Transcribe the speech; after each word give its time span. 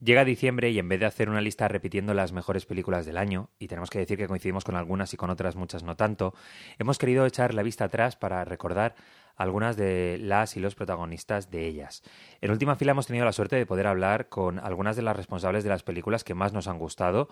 Llega 0.00 0.24
diciembre 0.24 0.70
y 0.70 0.78
en 0.78 0.88
vez 0.88 1.00
de 1.00 1.06
hacer 1.06 1.28
una 1.28 1.40
lista 1.40 1.66
repitiendo 1.66 2.14
las 2.14 2.30
mejores 2.30 2.66
películas 2.66 3.04
del 3.04 3.16
año, 3.16 3.50
y 3.58 3.66
tenemos 3.66 3.90
que 3.90 3.98
decir 3.98 4.16
que 4.16 4.28
coincidimos 4.28 4.62
con 4.62 4.76
algunas 4.76 5.12
y 5.12 5.16
con 5.16 5.28
otras 5.28 5.56
muchas 5.56 5.82
no 5.82 5.96
tanto, 5.96 6.34
hemos 6.78 6.98
querido 6.98 7.26
echar 7.26 7.52
la 7.52 7.64
vista 7.64 7.86
atrás 7.86 8.14
para 8.14 8.44
recordar 8.44 8.94
algunas 9.34 9.76
de 9.76 10.18
las 10.20 10.56
y 10.56 10.60
los 10.60 10.76
protagonistas 10.76 11.50
de 11.50 11.66
ellas. 11.66 12.04
En 12.40 12.52
última 12.52 12.76
fila 12.76 12.92
hemos 12.92 13.08
tenido 13.08 13.24
la 13.24 13.32
suerte 13.32 13.56
de 13.56 13.66
poder 13.66 13.88
hablar 13.88 14.28
con 14.28 14.60
algunas 14.60 14.94
de 14.94 15.02
las 15.02 15.16
responsables 15.16 15.64
de 15.64 15.70
las 15.70 15.82
películas 15.82 16.22
que 16.22 16.34
más 16.34 16.52
nos 16.52 16.68
han 16.68 16.78
gustado, 16.78 17.28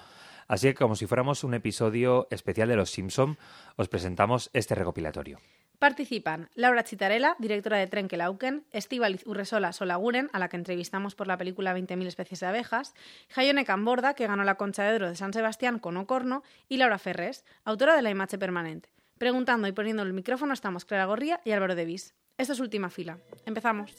así 0.48 0.66
que 0.66 0.74
como 0.74 0.96
si 0.96 1.06
fuéramos 1.06 1.44
un 1.44 1.54
episodio 1.54 2.26
especial 2.32 2.68
de 2.68 2.76
Los 2.76 2.90
Simpson, 2.90 3.38
os 3.76 3.88
presentamos 3.88 4.50
este 4.52 4.74
recopilatorio. 4.74 5.38
Participan 5.78 6.48
Laura 6.54 6.84
Chitarela, 6.84 7.36
directora 7.38 7.76
de 7.76 7.86
Trenkelauken, 7.86 8.64
Estíbaliz 8.72 9.26
Urresola 9.26 9.72
Solaguren, 9.72 10.30
a 10.32 10.38
la 10.38 10.48
que 10.48 10.56
entrevistamos 10.56 11.14
por 11.14 11.26
la 11.26 11.36
película 11.36 11.76
20.000 11.76 12.06
especies 12.06 12.40
de 12.40 12.46
abejas, 12.46 12.94
Jaione 13.28 13.64
Camborda, 13.64 14.14
que 14.14 14.26
ganó 14.26 14.44
la 14.44 14.54
Concha 14.54 14.84
de 14.84 14.96
Oro 14.96 15.08
de 15.08 15.16
San 15.16 15.32
Sebastián 15.32 15.78
con 15.78 15.96
Ocorno, 15.96 16.42
y 16.68 16.78
Laura 16.78 16.98
Ferres, 16.98 17.44
autora 17.64 17.94
de 17.94 18.02
La 18.02 18.10
Imache 18.10 18.38
Permanente. 18.38 18.88
Preguntando 19.18 19.68
y 19.68 19.72
poniendo 19.72 20.02
el 20.02 20.12
micrófono 20.12 20.54
estamos 20.54 20.84
Clara 20.84 21.04
Gorría 21.04 21.40
y 21.44 21.52
Álvaro 21.52 21.74
Devis. 21.74 22.14
Esto 22.38 22.54
es 22.54 22.60
Última 22.60 22.90
Fila. 22.90 23.18
Empezamos. 23.44 23.92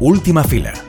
Última 0.00 0.44
Fila 0.44 0.87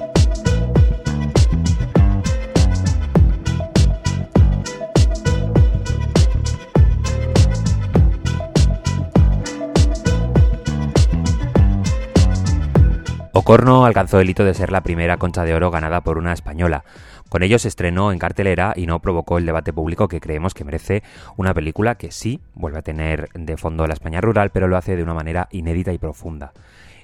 Ocorno 13.39 13.85
alcanzó 13.85 14.19
el 14.19 14.29
hito 14.29 14.43
de 14.43 14.53
ser 14.53 14.69
la 14.69 14.83
primera 14.83 15.15
concha 15.15 15.45
de 15.45 15.53
oro 15.53 15.71
ganada 15.71 16.01
por 16.01 16.17
una 16.17 16.33
española. 16.33 16.83
Con 17.29 17.41
ello 17.41 17.57
se 17.57 17.69
estrenó 17.69 18.11
en 18.11 18.19
cartelera 18.19 18.73
y 18.75 18.85
no 18.85 18.99
provocó 18.99 19.37
el 19.37 19.45
debate 19.45 19.71
público 19.71 20.09
que 20.09 20.19
creemos 20.19 20.53
que 20.53 20.65
merece 20.65 21.03
una 21.37 21.53
película 21.53 21.95
que 21.95 22.11
sí 22.11 22.41
vuelve 22.53 22.79
a 22.79 22.81
tener 22.81 23.29
de 23.33 23.55
fondo 23.55 23.87
la 23.87 23.93
España 23.93 24.19
rural, 24.19 24.49
pero 24.49 24.67
lo 24.67 24.75
hace 24.75 24.97
de 24.97 25.03
una 25.03 25.13
manera 25.13 25.47
inédita 25.51 25.93
y 25.93 25.97
profunda. 25.97 26.51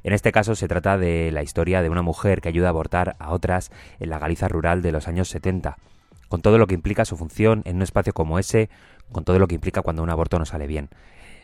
En 0.03 0.11
este 0.11 0.33
caso 0.33 0.55
se 0.55 0.67
trata 0.67 0.97
de 0.97 1.31
la 1.31 1.41
historia 1.41 1.81
de 1.81 1.89
una 1.89 2.01
mujer 2.01 2.41
que 2.41 2.49
ayuda 2.49 2.67
a 2.67 2.71
abortar 2.71 3.15
a 3.17 3.31
otras 3.31 3.71
en 4.01 4.09
la 4.09 4.19
Galiza 4.19 4.49
rural 4.49 4.81
de 4.81 4.91
los 4.91 5.07
años 5.07 5.29
70, 5.29 5.77
con 6.27 6.41
todo 6.41 6.57
lo 6.57 6.67
que 6.67 6.75
implica 6.75 7.05
su 7.05 7.15
función 7.15 7.61
en 7.63 7.77
un 7.77 7.83
espacio 7.83 8.11
como 8.11 8.39
ese, 8.39 8.69
con 9.09 9.23
todo 9.23 9.39
lo 9.39 9.47
que 9.47 9.55
implica 9.55 9.83
cuando 9.83 10.03
un 10.03 10.09
aborto 10.09 10.37
no 10.37 10.45
sale 10.45 10.67
bien. 10.67 10.89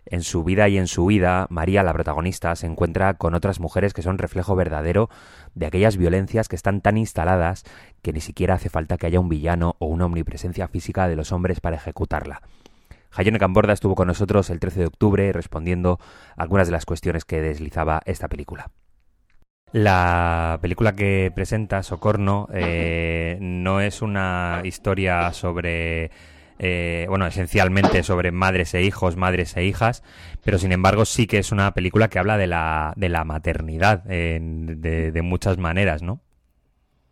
En 0.05 0.23
su 0.23 0.44
vida 0.44 0.67
y 0.67 0.77
en 0.77 0.88
su 0.88 1.05
vida, 1.05 1.47
María, 1.49 1.83
la 1.83 1.94
protagonista, 1.94 2.55
se 2.55 2.66
encuentra 2.66 3.13
con 3.16 3.35
otras 3.35 3.59
mujeres 3.59 3.94
que 3.94 4.02
son 4.02 4.17
reflejo 4.17 4.55
verdadero 4.55 5.09
de 5.53 5.67
aquellas 5.67 5.97
violencias 5.97 6.47
que 6.47 6.55
están 6.55 6.81
tan 6.81 6.97
instaladas 6.97 7.63
que 8.02 8.11
ni 8.11 8.22
siquiera 8.22 8.55
hace 8.55 8.69
falta 8.69 8.97
que 8.97 9.05
haya 9.05 9.19
un 9.19 9.29
villano 9.29 9.75
o 9.79 9.85
una 9.85 10.05
omnipresencia 10.05 10.67
física 10.67 11.07
de 11.07 11.16
los 11.16 11.31
hombres 11.31 11.59
para 11.59 11.75
ejecutarla. 11.75 12.41
Jayone 13.11 13.39
Camborda 13.39 13.73
estuvo 13.73 13.94
con 13.94 14.07
nosotros 14.07 14.49
el 14.49 14.59
13 14.59 14.79
de 14.79 14.85
octubre 14.88 15.31
respondiendo 15.33 15.99
algunas 16.35 16.67
de 16.67 16.72
las 16.72 16.85
cuestiones 16.85 17.25
que 17.25 17.41
deslizaba 17.41 18.02
esta 18.05 18.27
película. 18.27 18.72
La 19.73 20.59
película 20.61 20.94
que 20.94 21.31
presenta 21.33 21.83
Socorno 21.83 22.47
eh, 22.53 23.38
no 23.39 23.79
es 23.79 24.02
una 24.02 24.61
historia 24.66 25.31
sobre 25.31 26.11
eh, 26.64 27.08
bueno, 27.09 27.26
esencialmente 27.26 28.04
sobre 28.04 28.31
madres 28.31 28.76
e 28.76 28.84
hijos, 28.84 29.17
madres 29.17 29.58
e 29.58 29.66
hijas, 29.66 30.04
pero 30.44 30.59
sin 30.59 30.72
embargo 30.72 31.06
sí 31.06 31.26
que 31.26 31.40
es 31.40 31.52
una 31.52 31.73
película 31.73 32.08
que 32.08 32.20
habla 32.20 32.38
de 32.38 32.45
la, 32.45 32.94
de 32.98 33.09
la 33.09 33.23
maternidad 33.23 34.03
de, 34.03 35.12
de, 35.12 35.22
muchas 35.23 35.58
maneras, 35.58 36.03
¿no? 36.03 36.20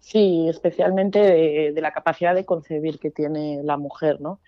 Sí, 0.01 0.47
especialmente 0.47 1.17
de, 1.17 1.71
de, 1.73 1.81
la 1.81 1.91
capacidad 1.91 2.35
de 2.35 2.45
concebir 2.45 2.99
que 2.99 3.09
tiene 3.09 3.63
la 3.63 3.77
mujer, 3.77 4.21
¿no? 4.21 4.39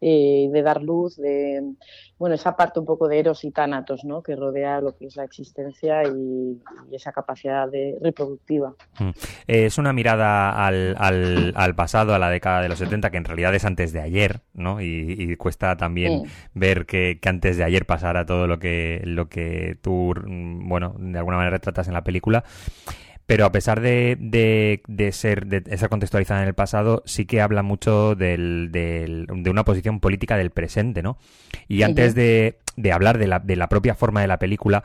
Eh, 0.00 0.48
de 0.52 0.62
dar 0.62 0.82
luz, 0.82 1.16
de 1.16 1.62
bueno, 2.18 2.34
esa 2.34 2.56
parte 2.56 2.78
un 2.78 2.86
poco 2.86 3.08
de 3.08 3.18
Eros 3.18 3.44
y 3.44 3.50
Tánatos, 3.50 4.04
¿no? 4.04 4.22
que 4.22 4.36
rodea 4.36 4.80
lo 4.80 4.96
que 4.96 5.06
es 5.06 5.16
la 5.16 5.24
existencia 5.24 6.02
y, 6.04 6.60
esa 6.92 7.10
capacidad 7.10 7.68
de 7.68 7.98
reproductiva. 8.00 8.74
Mm. 8.98 9.08
Eh, 9.48 9.66
es 9.66 9.78
una 9.78 9.92
mirada 9.92 10.66
al, 10.66 10.94
al, 10.98 11.74
pasado, 11.74 12.14
a 12.14 12.18
la 12.18 12.30
década 12.30 12.60
de 12.60 12.68
los 12.68 12.78
70, 12.78 13.10
que 13.10 13.16
en 13.16 13.24
realidad 13.24 13.54
es 13.54 13.64
antes 13.64 13.92
de 13.92 14.00
ayer, 14.00 14.42
¿no? 14.52 14.80
Y, 14.80 15.36
cuesta 15.36 15.76
también 15.76 16.24
ver 16.54 16.86
que, 16.86 17.18
que, 17.20 17.28
antes 17.28 17.56
de 17.56 17.64
ayer 17.64 17.84
pasara 17.86 18.26
todo 18.26 18.46
lo 18.46 18.58
que, 18.58 19.00
lo 19.04 19.28
que 19.28 19.76
tú, 19.82 20.14
mm, 20.14 20.68
bueno, 20.68 20.94
de 20.98 21.18
alguna 21.18 21.36
manera 21.38 21.56
retratas 21.56 21.88
en 21.88 21.94
la 21.94 22.04
película 22.04 22.44
pero 23.26 23.46
a 23.46 23.52
pesar 23.52 23.80
de, 23.80 24.16
de, 24.18 25.12
ser 25.12 25.46
de 25.46 25.88
contextualizada 25.88 26.42
en 26.42 26.48
el 26.48 26.54
pasado, 26.54 27.02
sí 27.06 27.24
que 27.24 27.40
habla 27.40 27.62
mucho 27.62 28.14
del, 28.14 28.70
de 28.70 29.50
una 29.50 29.64
posición 29.64 30.00
política 30.00 30.36
del 30.36 30.50
presente, 30.50 31.02
¿no? 31.02 31.16
Y 31.66 31.82
antes 31.82 32.14
de, 32.14 32.58
de 32.76 32.92
hablar 32.92 33.18
de 33.18 33.26
la, 33.26 33.38
de 33.38 33.56
la 33.56 33.68
propia 33.68 33.94
forma 33.94 34.20
de 34.20 34.26
la 34.26 34.38
película, 34.38 34.84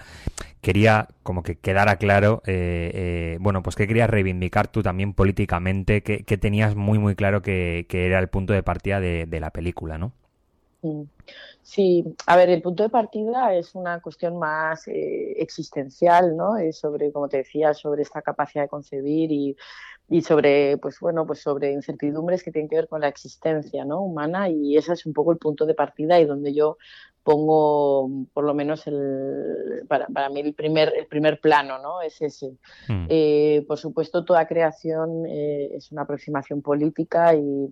quería 0.62 1.08
como 1.24 1.44
que 1.44 1.58
quedara 1.58 1.98
claro, 1.98 2.42
eh, 2.46 2.92
eh, 2.94 3.38
bueno, 3.42 3.62
pues 3.62 3.76
que 3.76 3.88
querías 3.88 4.10
reivindicar 4.10 4.68
tú 4.68 4.84
también 4.84 5.14
políticamente, 5.14 6.02
que, 6.02 6.24
que 6.24 6.38
tenías 6.38 6.76
muy, 6.76 7.00
muy 7.00 7.16
claro 7.16 7.42
que, 7.42 7.86
que, 7.90 8.06
era 8.06 8.20
el 8.20 8.30
punto 8.30 8.54
de 8.54 8.64
partida 8.64 9.00
de, 9.00 9.26
de 9.26 9.40
la 9.40 9.52
película, 9.52 9.98
¿no? 9.98 10.14
Sí, 11.62 12.04
a 12.26 12.36
ver, 12.36 12.50
el 12.50 12.62
punto 12.62 12.84
de 12.84 12.90
partida 12.90 13.54
es 13.54 13.76
una 13.76 14.00
cuestión 14.02 14.40
más 14.40 14.88
eh, 14.88 15.34
existencial, 15.38 16.36
¿no? 16.36 16.58
Es 16.58 16.80
sobre, 16.80 17.12
como 17.12 17.28
te 17.28 17.38
decía, 17.38 17.74
sobre 17.74 18.02
esta 18.02 18.22
capacidad 18.22 18.64
de 18.64 18.70
concebir 18.70 19.32
y, 19.32 19.56
y, 20.10 20.22
sobre, 20.22 20.78
pues 20.78 21.00
bueno, 21.00 21.28
pues 21.28 21.42
sobre 21.42 21.72
incertidumbres 21.74 22.44
que 22.44 22.52
tienen 22.52 22.70
que 22.70 22.78
ver 22.78 22.88
con 22.88 23.02
la 23.02 23.08
existencia, 23.08 23.86
¿no? 23.86 24.02
Humana 24.02 24.50
y 24.50 24.78
ese 24.78 24.94
es 24.94 25.06
un 25.06 25.14
poco 25.14 25.32
el 25.32 25.38
punto 25.38 25.66
de 25.66 25.76
partida 25.76 26.20
y 26.20 26.26
donde 26.26 26.54
yo 26.54 26.78
pongo, 27.24 28.10
por 28.34 28.44
lo 28.44 28.54
menos 28.54 28.88
el, 28.88 29.86
para, 29.88 30.08
para 30.08 30.30
mí 30.30 30.40
el 30.40 30.54
primer, 30.54 30.94
el 30.98 31.06
primer 31.06 31.40
plano, 31.40 31.78
¿no? 31.78 32.02
Es 32.02 32.22
ese. 32.22 32.58
Mm. 32.88 33.06
Eh, 33.10 33.66
por 33.68 33.78
supuesto, 33.78 34.26
toda 34.26 34.48
creación 34.48 35.26
eh, 35.28 35.70
es 35.76 35.92
una 35.92 36.04
aproximación 36.04 36.62
política 36.62 37.36
y 37.36 37.72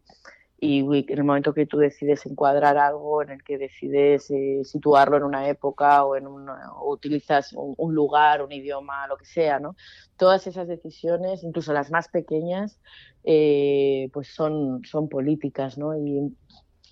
y 0.59 0.79
en 0.79 1.19
el 1.19 1.23
momento 1.23 1.53
que 1.53 1.67
tú 1.67 1.77
decides 1.77 2.25
encuadrar 2.25 2.77
algo, 2.77 3.21
en 3.21 3.29
el 3.29 3.43
que 3.43 3.59
decides 3.59 4.31
eh, 4.31 4.61
situarlo 4.63 5.17
en 5.17 5.23
una 5.23 5.47
época 5.49 6.03
o, 6.03 6.15
en 6.15 6.25
o 6.25 6.91
utilizas 6.91 7.53
un, 7.53 7.93
lugar, 7.93 8.41
un 8.41 8.51
idioma, 8.51 9.07
lo 9.07 9.17
que 9.17 9.25
sea, 9.25 9.59
¿no? 9.59 9.75
Todas 10.17 10.47
esas 10.47 10.67
decisiones, 10.67 11.43
incluso 11.43 11.73
las 11.73 11.91
más 11.91 12.07
pequeñas, 12.07 12.79
eh, 13.23 14.09
pues 14.13 14.33
son, 14.33 14.81
son 14.83 15.09
políticas, 15.09 15.77
¿no? 15.77 15.95
Y, 15.95 16.35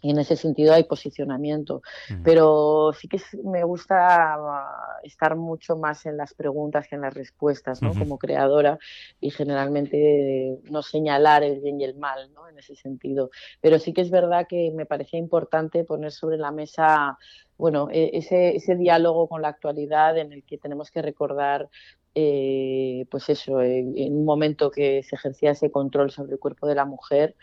y 0.06 0.12
en 0.12 0.20
ese 0.20 0.36
sentido 0.36 0.72
hay 0.72 0.84
posicionamiento. 0.84 1.82
Pero 2.24 2.94
sí 2.94 3.08
que 3.08 3.20
me 3.44 3.64
gusta 3.64 4.36
ah, 4.36 5.00
estar 5.02 5.36
mucho 5.36 5.78
más 5.78 6.06
en 6.06 6.16
las 6.16 6.36
preguntas 6.36 6.88
que 6.88 6.94
en 6.94 7.02
las 7.02 7.16
respuestas, 7.16 7.82
¿no? 7.82 7.92
Como 7.96 8.20
creadora 8.20 8.78
y 9.20 9.32
generalmente 9.32 10.60
no 10.70 10.84
señalar 10.84 11.42
el 11.44 11.60
bien 11.60 11.82
y 11.82 11.86
el 11.86 11.96
mal, 11.96 12.32
¿no? 12.36 12.48
En 12.48 12.60
ese 12.60 12.76
sentido. 12.76 13.32
Pero 13.62 13.80
sí 13.80 13.94
que 13.94 14.02
es 14.02 14.12
verdad 14.12 14.46
que 14.48 14.72
me 14.76 14.86
parecía 14.86 15.18
importante 15.18 15.84
poner 15.84 16.12
sobre 16.12 16.38
la 16.38 16.52
mesa 16.52 17.18
bueno, 17.58 17.88
e, 17.92 18.12
ese, 18.14 18.56
ese 18.56 18.76
diálogo 18.76 19.28
con 19.28 19.42
la 19.42 19.48
actualidad 19.48 20.20
en 20.20 20.34
el 20.34 20.44
que 20.44 20.60
tenemos 20.60 20.92
que 20.92 21.02
recordar 21.02 21.70
eh, 22.16 23.06
pues 23.12 23.30
eso, 23.30 23.62
en, 23.62 24.16
un 24.16 24.24
momento 24.24 24.72
que 24.72 25.04
se 25.04 25.16
ejercía 25.16 25.52
ese 25.52 25.70
control 25.70 26.12
sobre 26.12 26.34
el 26.34 26.40
cuerpo 26.40 26.66
de 26.66 26.76
la 26.76 26.86
mujer, 26.86 27.36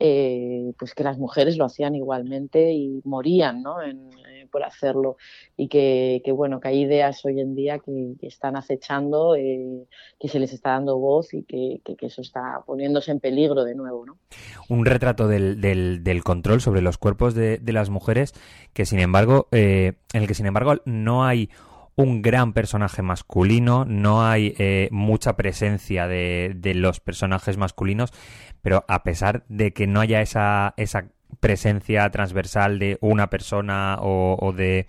eh, 0.00 0.74
pues 0.78 0.94
que 0.94 1.02
las 1.02 1.18
mujeres 1.18 1.56
lo 1.56 1.64
hacían 1.64 1.96
igualmente 1.96 2.72
y 2.72 3.00
morían 3.02 3.64
¿no? 3.64 3.82
Eh, 3.82 4.46
por 4.48 4.62
hacerlo 4.62 5.16
y 5.56 5.66
que, 5.66 6.22
bueno 6.36 6.60
que 6.60 6.68
hay 6.68 6.82
ideas 6.82 7.24
hoy 7.24 7.40
en 7.40 7.56
día 7.56 7.80
que, 7.80 8.14
están 8.22 8.54
acechando 8.54 9.34
eh, 9.34 9.88
que 10.20 10.28
se 10.28 10.38
les 10.38 10.52
está 10.52 10.70
dando 10.70 10.98
voz 10.98 11.34
y 11.34 11.42
que, 11.42 11.80
eso 12.00 12.22
está 12.22 12.62
poniéndose 12.64 13.10
en 13.10 13.18
peligro 13.18 13.64
de 13.64 13.74
nuevo 13.74 14.06
¿no? 14.06 14.18
un 14.68 14.86
retrato 14.86 15.26
del, 15.26 15.60
del, 15.60 16.22
control 16.22 16.60
sobre 16.60 16.80
los 16.80 16.96
cuerpos 16.96 17.34
de, 17.34 17.58
de, 17.58 17.72
las 17.72 17.90
mujeres 17.90 18.34
que 18.74 18.86
sin 18.86 19.00
embargo 19.00 19.48
en 19.50 19.96
el 20.12 20.28
que 20.28 20.34
sin 20.34 20.46
embargo 20.46 20.76
no 20.84 21.24
hay 21.24 21.50
un 21.98 22.22
gran 22.22 22.52
personaje 22.52 23.02
masculino, 23.02 23.84
no 23.84 24.24
hay 24.24 24.54
eh, 24.56 24.88
mucha 24.92 25.36
presencia 25.36 26.06
de, 26.06 26.52
de, 26.54 26.74
los 26.74 27.00
personajes 27.00 27.56
masculinos, 27.56 28.12
pero 28.62 28.84
a 28.86 29.02
pesar 29.02 29.44
de 29.48 29.72
que 29.72 29.88
no 29.88 29.98
haya 29.98 30.22
esa, 30.22 30.74
esa 30.76 31.08
presencia 31.40 32.08
transversal 32.10 32.78
de 32.78 32.98
una 33.00 33.30
persona 33.30 33.98
o, 34.00 34.52
de 34.56 34.86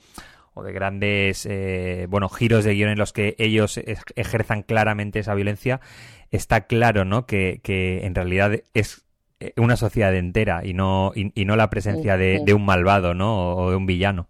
o 0.53 0.61
de 0.61 0.71
grandes 0.71 1.47
eh, 1.50 2.06
bueno 2.09 2.29
giros 2.29 2.63
de 2.63 2.75
guion 2.75 2.91
en 2.91 3.00
los 3.00 3.11
que 3.11 3.35
ellos 3.39 3.79
ejerzan 4.15 4.61
claramente 4.61 5.19
esa 5.19 5.33
violencia 5.33 5.81
está 6.31 6.67
claro 6.67 7.06
no 7.06 7.25
que, 7.25 7.59
que 7.63 8.06
en 8.06 8.13
realidad 8.13 8.51
es 8.73 9.06
eh, 9.39 9.53
una 9.57 9.77
sociedad 9.77 10.15
entera 10.15 10.61
y 10.63 10.73
no 10.73 11.11
y, 11.15 11.45
no 11.45 11.56
la 11.56 11.69
presencia 11.69 12.17
de, 12.17 12.41
de, 12.44 12.53
un 12.53 12.65
malvado 12.65 13.13
no 13.13 13.56
o 13.56 13.69
de 13.69 13.75
un 13.75 13.85
villano 13.85 14.27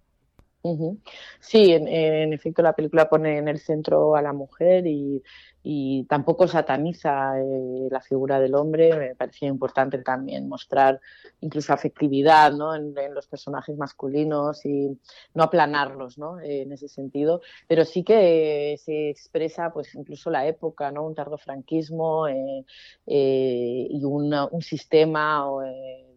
Sí, 1.40 1.72
en, 1.72 2.34
efecto 2.34 2.62
la 2.62 2.74
película 2.74 3.08
pone 3.10 3.38
en 3.38 3.48
el 3.48 3.60
centro 3.60 4.16
a 4.16 4.22
la 4.22 4.34
mujer 4.34 4.86
y, 4.88 5.24
tampoco 6.10 6.48
sataniza 6.48 7.40
eh, 7.40 7.88
la 7.92 8.02
figura 8.02 8.40
del 8.40 8.56
hombre. 8.56 8.96
Me 8.96 9.16
parecía 9.16 9.48
importante 9.48 10.00
también 10.00 10.50
mostrar 10.50 11.00
incluso 11.42 11.74
afectividad 11.74 12.52
¿no? 12.54 12.76
en, 12.76 12.94
los 13.14 13.28
personajes 13.28 13.78
masculinos 13.78 14.66
y 14.66 15.00
no 15.36 15.44
aplanarlos 15.44 16.18
¿no? 16.18 16.40
en 16.42 16.72
ese 16.74 16.88
sentido. 16.90 17.42
Pero 17.68 17.86
sí 17.86 18.04
que 18.04 18.76
se 18.84 19.10
expresa 19.10 19.72
pues 19.72 19.94
incluso 19.96 20.30
la 20.32 20.48
época, 20.48 20.92
¿no? 20.92 21.06
un 21.06 21.16
tardofranquismo 21.16 22.28
eh, 22.28 22.66
eh, 23.06 23.88
y 23.90 24.04
un 24.04 24.62
sistema 24.62 25.46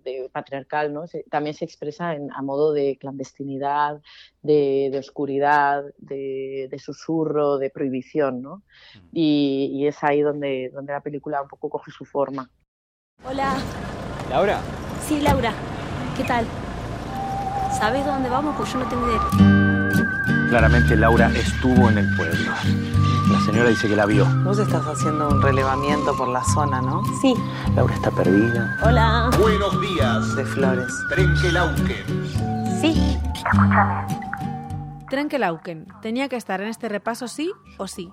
de 0.05 0.29
patriarcal, 0.33 0.93
¿no? 0.93 1.05
también 1.31 1.55
se 1.55 1.65
expresa 1.65 2.15
en, 2.15 2.31
a 2.33 2.43
modo 2.43 2.73
de 2.73 2.97
clandestinidad, 2.99 4.01
de, 4.43 4.95
oscuridad, 4.99 5.85
de, 5.99 6.69
susurro, 6.79 7.59
de 7.59 7.71
prohibición, 7.71 8.43
¿no? 8.43 8.57
Mm. 8.57 9.09
Y, 9.13 9.87
es 9.87 10.03
ahí 10.03 10.21
donde, 10.21 10.71
donde 10.73 10.93
la 10.93 11.01
película 11.01 11.43
un 11.43 11.49
poco 11.49 11.69
coge 11.71 11.91
su 11.91 12.05
forma. 12.05 12.51
Hola. 13.25 13.55
¿Laura? 14.31 14.61
Sí, 15.03 15.21
Laura. 15.21 15.53
¿Qué 16.17 16.25
tal? 16.25 16.47
¿Sabes 17.79 18.05
dónde 18.05 18.29
vamos? 18.29 18.55
Pues 18.57 18.73
yo 18.73 18.79
no 18.79 18.89
tengo 18.89 19.09
idea. 19.09 19.72
Claramente 20.53 20.95
Laura 20.97 21.33
estuvo 21.35 21.89
en 21.89 21.97
el 21.97 22.15
pueblo. 22.15 22.53
La 23.31 23.41
señora 23.41 23.71
dice 23.71 23.89
que 23.89 23.97
la 23.97 24.05
vio. 24.05 24.27
Vos 24.45 24.59
estás 24.59 24.85
haciendo 24.85 25.31
un 25.31 25.41
relevamiento 25.41 26.15
por 26.15 26.29
la 26.29 26.45
zona, 26.45 26.83
¿no? 26.83 27.03
Sí. 27.23 27.35
Laura 27.75 27.95
está 27.95 28.11
perdida. 28.11 28.77
Hola. 28.85 29.31
Buenos 29.41 29.81
días. 29.81 30.37
De 30.37 30.45
Flores. 30.45 30.93
Trenkelauken. 31.09 32.29
Sí. 32.83 33.19
Trenkelauken. 35.09 35.87
Tenía 36.03 36.29
que 36.29 36.37
estar 36.37 36.61
en 36.61 36.69
este 36.69 36.91
repaso 36.91 37.29
sí 37.29 37.51
o 37.79 37.89
sí. 37.89 38.13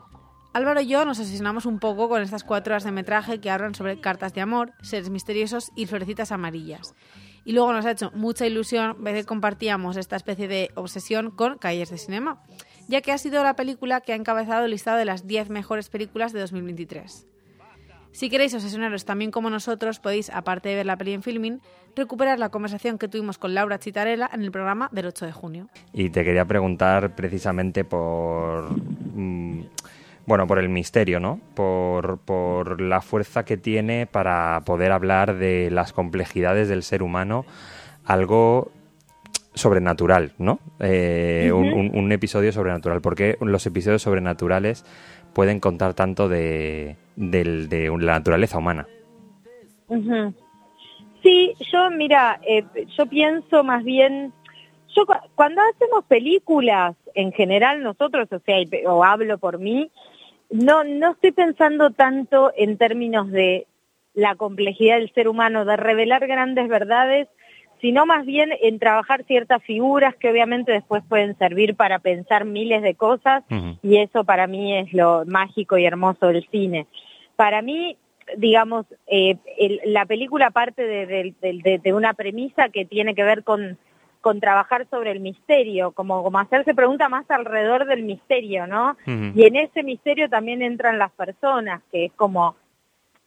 Álvaro 0.54 0.80
y 0.80 0.88
yo 0.88 1.04
nos 1.04 1.20
asesinamos 1.20 1.66
un 1.66 1.80
poco 1.80 2.08
con 2.08 2.22
estas 2.22 2.46
cuatro 2.46 2.72
horas 2.72 2.86
de 2.86 2.94
metraje 2.94 3.42
que 3.42 3.52
hablan 3.52 3.76
sobre 3.76 4.00
cartas 4.00 4.34
de 4.34 4.40
amor, 4.40 4.72
seres 4.82 5.10
misteriosos 5.10 5.74
y 5.76 5.88
florecitas 5.88 6.32
amarillas. 6.32 6.96
Y 7.46 7.54
luego 7.54 7.74
nos 7.74 7.86
ha 7.86 7.92
hecho 7.92 8.12
mucha 8.14 8.46
ilusión 8.46 9.04
ver 9.04 9.16
que 9.16 9.26
compartíamos 9.26 9.98
esta 9.98 10.16
especie 10.16 10.48
de 10.48 10.72
obsesión 10.76 11.32
con 11.32 11.58
Calles 11.58 11.90
de 11.90 11.98
Cinema 11.98 12.42
ya 12.90 13.02
que 13.02 13.12
ha 13.12 13.18
sido 13.20 13.44
la 13.44 13.56
película 13.56 14.02
que 14.02 14.14
ha 14.14 14.16
encabezado 14.16 14.66
el 14.66 14.72
listado 14.72 14.98
de 14.98 15.06
las 15.06 15.28
10 15.28 15.52
mejores 15.52 15.90
películas 15.90 16.34
de 16.34 16.40
2023. 16.42 17.28
Si 18.12 18.30
queréis 18.32 18.56
obsesionaros 18.56 19.06
también 19.06 19.30
como 19.30 19.52
nosotros, 19.52 20.00
podéis, 20.00 20.32
aparte 20.32 20.70
de 20.70 20.76
ver 20.76 20.88
la 20.88 20.98
peli 20.98 21.14
en 21.14 21.22
filming, 21.22 21.62
recuperar 21.96 22.40
la 22.40 22.50
conversación 22.50 22.98
que 22.98 23.08
tuvimos 23.08 23.38
con 23.38 23.54
Laura 23.54 23.78
Chitarella 23.78 24.28
en 24.34 24.42
el 24.42 24.52
programa 24.52 24.90
del 24.92 25.06
8 25.06 25.28
de 25.28 25.32
junio. 25.32 25.70
Y 25.94 26.10
te 26.10 26.24
quería 26.24 26.46
preguntar 26.46 27.16
precisamente 27.16 27.84
por... 27.84 28.72
Mm, 29.14 29.66
bueno, 30.30 30.46
por 30.46 30.60
el 30.60 30.70
misterio, 30.70 31.20
¿no? 31.20 31.40
Por, 31.56 32.20
por 32.20 32.82
la 32.82 33.02
fuerza 33.02 33.46
que 33.46 33.58
tiene 33.58 34.06
para 34.06 34.62
poder 34.64 34.92
hablar 34.92 35.38
de 35.38 35.72
las 35.72 35.92
complejidades 35.92 36.70
del 36.70 36.84
ser 36.84 37.02
humano, 37.02 37.48
algo 38.06 38.72
sobrenatural, 39.56 40.34
¿no? 40.38 40.60
Eh, 40.80 41.52
un, 41.52 42.12
episodio 42.12 42.52
sobrenatural. 42.52 43.02
¿Por 43.02 43.16
qué 43.16 43.38
los 43.42 43.66
episodios 43.66 44.04
sobrenaturales 44.04 44.86
pueden 45.34 45.60
contar 45.60 45.96
tanto 45.96 46.30
de, 46.30 46.96
la 47.18 48.14
naturaleza 48.14 48.60
humana? 48.60 48.86
Sí, 51.24 51.56
yo, 51.72 51.90
mira, 51.90 52.40
eh, 52.48 52.64
yo 52.96 53.08
pienso 53.08 53.64
más 53.64 53.84
bien, 53.84 54.32
yo 54.96 55.08
cuando 55.34 55.60
hacemos 55.74 56.06
películas, 56.06 56.96
en 57.16 57.32
general 57.32 57.82
nosotros, 57.82 58.28
o 58.32 58.38
sea, 58.38 58.58
o 58.86 59.04
hablo 59.04 59.40
por 59.40 59.58
mí, 59.58 59.90
no, 60.50 60.84
no 60.84 61.12
estoy 61.12 61.32
pensando 61.32 61.92
tanto 61.92 62.52
en 62.56 62.78
términos 62.78 63.32
de 63.32 63.68
la 64.14 64.36
complejidad 64.36 64.98
del 64.98 65.14
ser 65.14 65.28
humano, 65.28 65.66
de 65.66 65.78
revelar 65.78 66.28
grandes 66.28 66.68
verdades, 66.68 67.28
sino 67.82 68.06
más 68.06 68.26
bien 68.26 68.50
en 68.62 68.80
trabajar 68.80 69.24
ciertas 69.26 69.64
figuras 69.64 70.16
que 70.16 70.30
obviamente 70.30 70.72
después 70.72 71.04
pueden 71.08 71.38
servir 71.38 71.76
para 71.76 72.00
pensar 72.00 72.46
miles 72.46 72.82
de 72.82 72.96
cosas 72.96 73.44
y 73.82 73.98
eso 73.98 74.26
para 74.26 74.48
mí 74.48 74.78
es 74.78 74.92
lo 74.94 75.24
mágico 75.26 75.78
y 75.78 75.86
hermoso 75.86 76.28
del 76.28 76.46
cine. 76.50 76.88
Para 77.38 77.62
mí, 77.62 77.96
digamos, 78.38 78.86
eh, 79.08 79.38
la 79.86 80.06
película 80.06 80.52
parte 80.52 80.84
de, 80.84 81.94
una 81.94 82.14
premisa 82.14 82.68
que 82.70 82.84
tiene 82.84 83.16
que 83.16 83.24
ver 83.24 83.44
con, 83.44 83.78
con 84.22 84.40
trabajar 84.40 84.88
sobre 84.90 85.12
el 85.12 85.20
misterio, 85.20 85.92
como, 85.92 86.24
como 86.24 86.40
hacerse 86.40 86.76
pregunta 86.76 87.08
más 87.10 87.30
alrededor 87.30 87.86
del 87.86 88.04
misterio, 88.04 88.68
¿no? 88.68 88.98
Y 89.06 89.46
en 89.46 89.56
ese 89.56 89.84
misterio 89.84 90.30
también 90.30 90.62
entran 90.62 91.00
las 91.00 91.12
personas, 91.12 91.82
que 91.92 92.06
es 92.06 92.12
como 92.14 92.56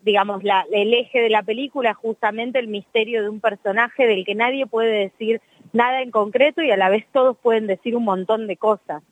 digamos, 0.02 0.42
la, 0.42 0.66
el 0.72 0.92
eje 0.94 1.20
de 1.20 1.30
la 1.30 1.42
película 1.42 1.94
justamente 1.94 2.58
el 2.58 2.68
misterio 2.68 3.22
de 3.22 3.28
un 3.28 3.40
personaje 3.40 4.06
del 4.06 4.24
que 4.24 4.34
nadie 4.34 4.66
puede 4.66 5.10
decir 5.10 5.40
nada 5.72 6.02
en 6.02 6.10
concreto 6.10 6.60
y 6.62 6.70
a 6.70 6.76
la 6.76 6.88
vez 6.88 7.06
todos 7.12 7.36
pueden 7.38 7.66
decir 7.66 7.96
un 7.96 8.04
montón 8.04 8.46
de 8.46 8.56
cosas, 8.56 9.02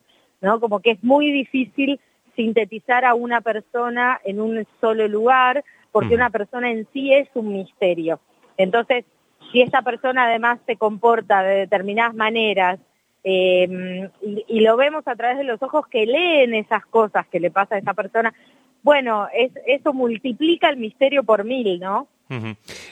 ¿no? 0.41 0.59
Como 0.59 0.81
que 0.81 0.91
es 0.91 1.03
muy 1.03 1.31
difícil 1.31 1.99
sintetizar 2.35 3.05
a 3.05 3.13
una 3.13 3.41
persona 3.41 4.19
en 4.23 4.41
un 4.41 4.65
solo 4.79 5.07
lugar, 5.07 5.63
porque 5.91 6.15
una 6.15 6.29
persona 6.29 6.71
en 6.71 6.87
sí 6.93 7.13
es 7.13 7.27
un 7.33 7.53
misterio. 7.53 8.19
Entonces, 8.57 9.05
si 9.51 9.61
esa 9.61 9.81
persona 9.81 10.25
además 10.25 10.59
se 10.65 10.77
comporta 10.77 11.43
de 11.43 11.55
determinadas 11.55 12.13
maneras, 12.13 12.79
eh, 13.23 14.09
y, 14.47 14.61
lo 14.61 14.77
vemos 14.77 15.07
a 15.07 15.15
través 15.15 15.37
de 15.37 15.43
los 15.43 15.61
ojos 15.61 15.85
que 15.87 16.05
leen 16.05 16.55
esas 16.55 16.85
cosas 16.87 17.27
que 17.27 17.39
le 17.39 17.51
pasa 17.51 17.75
a 17.75 17.77
esa 17.77 17.93
persona, 17.93 18.33
bueno, 18.83 19.27
es, 19.33 19.51
eso 19.67 19.93
multiplica 19.93 20.69
el 20.69 20.77
misterio 20.77 21.23
por 21.23 21.43
mil, 21.43 21.79
¿no? 21.79 22.07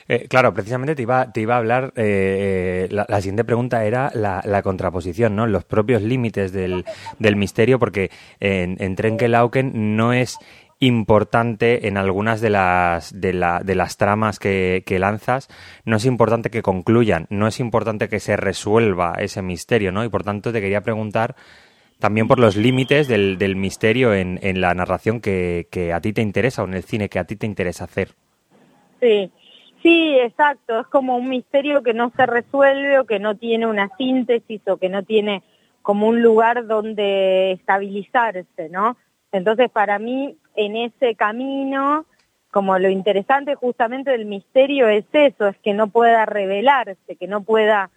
Eh, 0.09 0.27
claro, 0.27 0.53
precisamente 0.53 0.95
te 0.95 1.03
iba, 1.03 1.31
te 1.31 1.39
iba 1.39 1.55
a 1.55 1.59
hablar, 1.59 1.93
eh, 1.95 2.89
la, 2.91 3.05
siguiente 3.21 3.45
pregunta 3.45 3.85
era 3.85 4.11
la, 4.13 4.61
contraposición, 4.61 5.35
¿no? 5.35 5.47
Los 5.47 5.63
propios 5.63 6.01
límites 6.01 6.51
del, 6.51 6.83
del 7.19 7.37
misterio, 7.37 7.79
porque 7.79 8.11
en, 8.41 8.75
en 8.81 8.95
Trenkelauken 8.95 9.95
no 9.95 10.11
es 10.11 10.37
importante 10.79 11.87
en 11.87 11.97
algunas 11.97 12.39
de 12.39 12.49
las, 12.49 13.19
de, 13.19 13.33
la, 13.33 13.59
de 13.59 13.75
las 13.75 13.97
tramas 13.97 14.39
que, 14.39 14.83
que, 14.85 14.97
lanzas, 14.97 15.49
no 15.83 15.97
es 15.97 16.05
importante 16.05 16.49
que 16.49 16.61
concluyan, 16.61 17.27
no 17.29 17.47
es 17.47 17.59
importante 17.59 18.07
que 18.07 18.19
se 18.19 18.37
resuelva 18.37 19.15
ese 19.19 19.41
misterio, 19.41 19.91
¿no? 19.91 20.03
Y 20.05 20.09
por 20.09 20.23
tanto 20.23 20.53
te 20.53 20.61
quería 20.61 20.81
preguntar 20.81 21.35
también 21.99 22.29
por 22.29 22.39
los 22.39 22.55
límites 22.55 23.09
del, 23.09 23.37
del 23.37 23.57
misterio 23.57 24.13
en, 24.13 24.39
en, 24.41 24.61
la 24.61 24.73
narración 24.73 25.19
que, 25.19 25.67
que, 25.69 25.91
a 25.91 25.99
ti 25.99 26.13
te 26.13 26.21
interesa 26.21 26.63
o 26.63 26.65
en 26.65 26.75
el 26.75 26.83
cine 26.83 27.09
que 27.09 27.19
a 27.19 27.25
ti 27.25 27.35
te 27.35 27.45
interesa 27.45 27.83
hacer. 27.83 28.09
Sí, 29.01 29.29
sí, 29.83 30.17
exacto. 30.17 30.79
Es 30.79 30.87
como 30.87 31.17
un 31.17 31.27
misterio 31.27 31.83
que 31.83 31.93
no 31.93 32.11
se 32.15 32.25
resuelve 32.25 32.99
o 32.99 33.05
que 33.05 33.19
no 33.19 33.35
tiene 33.35 33.67
una 33.67 33.89
síntesis 33.97 34.61
o 34.67 34.77
que 34.77 34.87
no 34.87 35.03
tiene 35.03 35.43
como 35.81 36.07
un 36.07 36.21
lugar 36.21 36.67
donde 36.67 37.51
estabilizarse, 37.51 38.69
¿no? 38.69 38.95
Entonces, 39.31 39.69
para 39.69 39.99
mí, 39.99 40.37
en 40.59 40.75
ese 40.75 41.15
camino, 41.15 42.05
como 42.51 42.77
lo 42.79 42.89
interesante 42.89 43.55
justamente 43.55 44.11
del 44.11 44.25
misterio 44.25 44.89
es 44.89 45.05
eso, 45.13 45.47
es 45.47 45.57
que 45.59 45.73
no 45.73 45.87
pueda 45.87 46.25
revelarse, 46.25 47.15
que 47.15 47.27
no 47.27 47.41
pueda, 47.43 47.89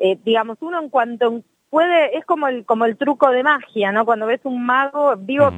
eh, 0.00 0.18
digamos, 0.24 0.58
uno 0.60 0.82
en 0.82 0.88
cuanto 0.88 1.42
puede, 1.70 2.16
es 2.18 2.24
como 2.24 2.48
el, 2.48 2.64
como 2.64 2.86
el 2.86 2.96
truco 2.96 3.30
de 3.30 3.44
magia, 3.44 3.92
¿no? 3.92 4.04
Cuando 4.04 4.26
ves 4.26 4.40
un 4.42 4.66
mago, 4.66 5.14
digo, 5.14 5.52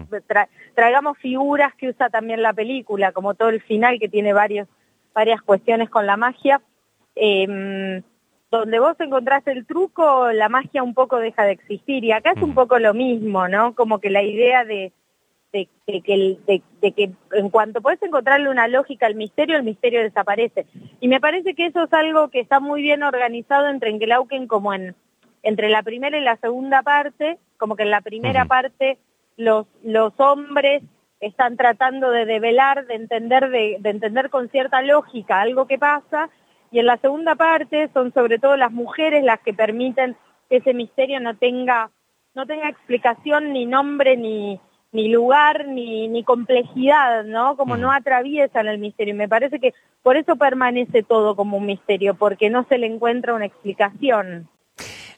traigamos 0.75 1.17
figuras 1.17 1.75
que 1.77 1.89
usa 1.89 2.11
también 2.11 2.43
la 2.43 2.53
película, 2.53 3.13
como 3.13 3.35
todo 3.35 3.49
el 3.49 3.63
final 3.63 3.99
que 3.99 4.09
tiene 4.09 4.35
varios, 4.35 4.69
varias 5.15 5.41
cuestiones 5.41 5.89
con 5.89 6.07
la 6.07 6.19
magia. 6.19 6.61
Eh, 7.17 8.03
donde 8.51 8.81
vos 8.81 8.97
encontrás 8.99 9.47
el 9.47 9.65
truco, 9.65 10.33
la 10.33 10.49
magia 10.49 10.83
un 10.83 10.93
poco 10.93 11.19
deja 11.19 11.45
de 11.45 11.53
existir. 11.53 12.03
Y 12.05 12.11
acá 12.11 12.33
es 12.33 12.43
un 12.43 12.53
poco 12.53 12.81
lo 12.81 12.95
mismo, 12.95 13.47
¿no? 13.47 13.75
Como 13.77 14.01
que 14.01 14.11
la 14.11 14.23
idea 14.23 14.65
de, 14.65 14.93
de, 15.53 15.69
que, 15.87 16.39
de, 16.47 16.63
de, 16.81 16.93
que 16.93 17.11
en 17.33 17.51
cuanto 17.51 17.81
puedes 17.81 18.03
encontrarle 18.03 18.49
una 18.49 18.69
lógica 18.69 19.07
al 19.07 19.15
misterio, 19.15 19.57
el 19.57 19.65
misterio 19.65 20.01
desaparece. 20.01 20.67
Y 21.01 21.09
me 21.09 21.21
parece 21.21 21.55
que 21.55 21.67
eso 21.67 21.85
es 21.85 21.93
algo 21.93 22.29
que 22.29 22.41
está 22.41 22.61
muy 22.61 22.83
bien 22.83 23.03
organizado 23.03 23.69
entre 23.69 23.91
Engelauken 23.91 24.47
como 24.47 24.73
en 24.73 24.95
entre 25.43 25.69
la 25.69 25.83
primera 25.83 26.19
y 26.19 26.23
la 26.23 26.37
segunda 26.37 26.83
parte, 26.83 27.39
como 27.57 27.77
que 27.77 27.85
en 27.85 27.91
la 27.91 28.01
primera 28.01 28.45
parte 28.45 28.99
los, 29.37 29.67
los 29.83 30.13
hombres 30.19 30.83
están 31.21 31.57
tratando 31.57 32.11
de 32.11 32.25
develar, 32.25 32.87
de 32.87 32.95
entender, 32.95 33.51
de, 33.51 33.81
entender 33.85 34.31
con 34.31 34.49
cierta 34.49 34.83
lógica 34.83 35.41
algo 35.41 35.67
que 35.67 35.79
pasa, 35.79 36.31
y 36.71 36.79
en 36.79 36.87
la 36.87 36.99
segunda 36.99 37.35
parte 37.35 37.91
son 37.93 38.13
sobre 38.13 38.39
todo 38.39 38.57
las 38.57 38.73
mujeres 38.73 39.25
las 39.25 39.41
que 39.41 39.53
permiten 39.53 40.17
que 40.49 40.57
ese 40.57 40.73
misterio 40.73 41.21
no 41.21 41.37
tenga, 41.37 41.91
no 42.35 42.47
tenga 42.47 42.69
explicación, 42.69 43.53
ni 43.53 43.67
nombre, 43.67 44.17
ni, 44.17 44.61
ni 44.93 45.09
lugar, 45.09 45.67
ni, 45.69 46.09
ni 46.09 46.25
complejidad, 46.25 47.25
¿no? 47.25 47.57
Como 47.57 47.77
no 47.77 47.93
atraviesan 47.93 48.67
el 48.69 48.79
misterio. 48.79 49.15
Y 49.15 49.17
me 49.17 49.29
parece 49.29 49.61
que 49.61 49.75
por 50.03 50.17
eso 50.17 50.37
permanece 50.37 51.03
todo 51.03 51.37
como 51.37 51.59
un 51.59 51.67
misterio, 51.67 52.15
porque 52.15 52.51
no 52.51 52.65
se 52.69 52.79
le 52.79 52.87
encuentra 52.87 53.35
una 53.35 53.47
explicación. 53.47 54.49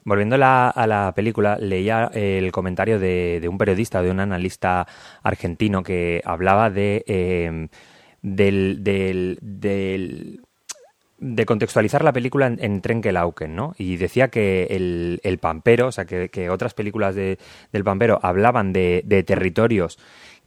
volviendo 0.04 0.36
la, 0.36 0.68
a 0.68 0.86
la 0.86 1.12
película, 1.14 1.56
leía 1.58 2.10
el 2.12 2.52
comentario 2.52 2.98
de, 2.98 3.38
de, 3.40 3.48
un 3.48 3.58
periodista, 3.58 4.02
de 4.02 4.10
un 4.10 4.20
analista 4.20 4.86
argentino 5.22 5.82
que 5.82 6.20
hablaba 6.24 6.70
de 6.70 7.04
eh, 7.06 7.68
del, 8.22 8.82
del, 8.82 9.38
del 9.40 10.40
de 11.22 11.46
contextualizar 11.46 12.02
la 12.02 12.12
película 12.12 12.48
en, 12.48 12.58
en 12.60 12.82
Trenkelauken, 12.82 13.54
¿no? 13.54 13.74
Y 13.78 13.96
decía 13.96 14.28
que 14.28 14.64
el, 14.70 15.20
el 15.22 15.38
Pampero, 15.38 15.86
o 15.86 15.92
sea, 15.92 16.04
que, 16.04 16.28
que 16.28 16.50
otras 16.50 16.74
películas 16.74 17.14
de, 17.14 17.38
del 17.72 17.84
Pampero 17.84 18.18
hablaban 18.22 18.72
de, 18.72 19.02
de, 19.06 19.22
territorios 19.22 19.98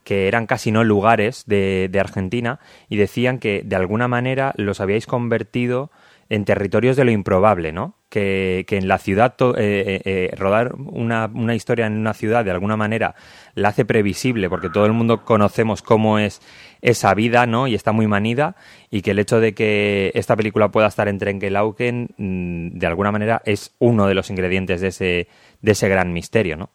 que 0.04 0.28
eran 0.28 0.46
casi 0.46 0.70
no 0.70 0.84
lugares 0.84 1.44
de, 1.46 1.88
de, 1.90 1.98
Argentina 1.98 2.60
y 2.90 2.96
decían 2.96 3.38
que 3.38 3.62
de 3.64 3.74
alguna 3.74 4.06
manera 4.06 4.52
los 4.56 4.80
habíais 4.80 5.06
convertido 5.06 5.90
en 6.28 6.44
territorios 6.44 6.96
de 6.96 7.04
lo 7.04 7.10
improbable, 7.10 7.72
¿no? 7.72 7.94
Que, 8.08 8.64
que 8.66 8.76
en 8.76 8.88
la 8.88 8.98
ciudad, 8.98 9.36
to, 9.36 9.56
eh, 9.56 10.00
eh, 10.04 10.34
rodar 10.36 10.74
una, 10.74 11.30
una, 11.32 11.54
historia 11.54 11.86
en 11.86 11.98
una 11.98 12.14
ciudad 12.14 12.44
de 12.44 12.50
alguna 12.50 12.76
manera 12.76 13.14
la 13.54 13.68
hace 13.68 13.84
previsible, 13.84 14.48
porque 14.48 14.70
todo 14.70 14.86
el 14.86 14.92
mundo 14.92 15.24
conocemos 15.24 15.82
cómo 15.82 16.18
es 16.18 16.40
esa 16.82 17.14
vida, 17.14 17.46
¿no? 17.46 17.66
Y 17.66 17.74
está 17.74 17.92
muy 17.92 18.06
manida, 18.06 18.56
y 18.90 19.02
que 19.02 19.12
el 19.12 19.18
hecho 19.18 19.40
de 19.40 19.54
que 19.54 20.12
esta 20.14 20.36
película 20.36 20.70
pueda 20.70 20.86
estar 20.86 21.08
en 21.08 21.18
Trenkelauken, 21.18 22.10
mmm, 22.16 22.78
de 22.78 22.86
alguna 22.86 23.12
manera, 23.12 23.42
es 23.44 23.74
uno 23.78 24.06
de 24.06 24.14
los 24.14 24.30
ingredientes 24.30 24.80
de 24.80 24.88
ese, 24.88 25.28
de 25.60 25.72
ese 25.72 25.88
gran 25.88 26.12
misterio, 26.12 26.56
¿no? 26.56 26.70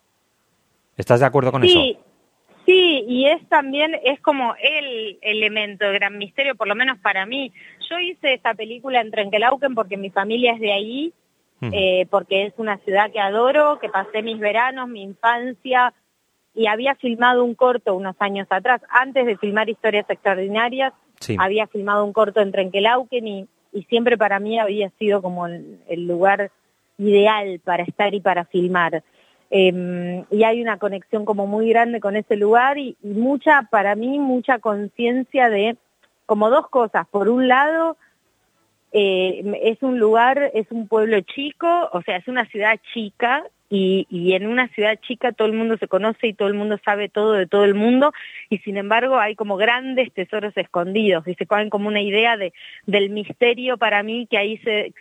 ¿Estás 0.98 1.20
de 1.22 1.25
acuerdo 1.25 1.51
con 1.51 1.63
sí. 1.63 1.70
eso? 1.70 2.10
Y 3.08 3.27
es 3.27 3.48
también, 3.50 3.96
es 4.03 4.20
como 4.22 4.55
el 4.62 5.17
elemento 5.22 5.86
de 5.86 5.93
gran 5.93 6.17
misterio, 6.17 6.55
por 6.55 6.67
lo 6.67 6.75
menos 6.75 6.98
para 7.00 7.25
mí. 7.25 7.51
Yo 7.89 8.00
hice 8.00 8.34
esta 8.34 8.53
película 8.53 9.01
en 9.01 9.12
Trenkelauken 9.12 9.75
porque 9.75 9.98
mi 9.98 10.10
familia 10.10 10.53
es 10.53 10.60
de 10.60 10.72
ahí, 10.72 11.13
eh, 11.62 12.08
porque 12.10 12.46
es 12.48 12.53
una 12.58 12.77
ciudad 12.79 13.12
que 13.12 13.20
adoro, 13.20 13.79
que 13.79 13.89
pasé 13.89 14.24
mis 14.24 14.39
veranos, 14.39 14.89
mi 14.89 15.03
infancia, 15.03 15.93
y 16.53 16.67
había 16.67 16.96
filmado 16.96 17.43
un 17.43 17.55
corto 17.55 17.96
unos 17.96 18.15
años 18.20 18.48
atrás, 18.50 18.81
antes 18.89 19.25
de 19.25 19.38
filmar 19.38 19.70
Historias 19.70 20.10
Extraordinarias, 20.10 20.93
sí. 21.20 21.36
había 21.39 21.67
filmado 21.67 22.03
un 22.03 22.13
corto 22.13 22.41
en 22.41 22.51
Trenkelauken 22.51 23.27
y, 23.27 23.48
y 23.72 23.84
siempre 23.84 24.17
para 24.17 24.39
mí 24.39 24.60
había 24.60 24.89
sido 25.00 25.22
como 25.22 25.48
el, 25.48 25.79
el 25.88 26.08
lugar 26.08 26.51
ideal 26.98 27.60
para 27.63 27.84
estar 27.84 28.13
y 28.13 28.22
para 28.22 28.46
filmar. 28.46 29.03
Eh, 29.53 30.24
y 30.31 30.43
hay 30.43 30.62
una 30.62 30.77
conexión 30.77 31.25
como 31.25 31.46
muy 31.46 31.70
grande 31.70 32.00
con 32.00 32.15
ese 32.15 32.38
lugar 32.38 32.77
y, 32.77 32.96
mucha, 33.03 33.67
para 33.70 33.96
mí, 33.96 34.17
mucha 34.17 34.60
conciencia 34.60 35.50
de 35.50 35.75
como 36.25 36.50
dos 36.50 36.70
cosas. 36.70 37.05
Por 37.10 37.27
un 37.27 37.50
lado, 37.50 37.98
eh, 38.93 39.43
es 39.63 39.84
un 39.84 40.00
lugar, 40.00 40.51
es 40.53 40.67
un 40.72 40.88
pueblo 40.88 41.20
chico, 41.20 41.89
o 41.91 42.01
sea, 42.01 42.15
es 42.15 42.27
una 42.29 42.46
ciudad 42.46 42.79
chica 42.93 43.43
y, 43.70 44.08
y, 44.10 44.34
en 44.34 44.48
una 44.48 44.70
ciudad 44.70 44.98
chica 45.01 45.34
todo 45.34 45.48
el 45.48 45.53
mundo 45.53 45.77
se 45.77 45.89
conoce 45.89 46.27
y 46.27 46.34
todo 46.34 46.48
el 46.48 46.53
mundo 46.53 46.77
sabe 46.84 47.10
todo 47.10 47.34
de 47.34 47.48
todo 47.48 47.63
el 47.63 47.74
mundo 47.74 48.12
y 48.50 48.58
sin 48.60 48.75
embargo 48.75 49.17
hay 49.17 49.36
como 49.36 49.55
grandes 49.55 50.12
tesoros 50.12 50.55
escondidos 50.58 51.25
y 51.25 51.36
se 51.36 51.46
cogen 51.46 51.70
como 51.70 51.88
una 51.88 52.01
idea 52.01 52.36
de, 52.36 52.51
del 52.86 53.10
misterio 53.12 53.77
para 53.77 54.03
mí 54.03 54.27
que 54.29 54.38
ahí 54.38 54.58
se 54.58 54.93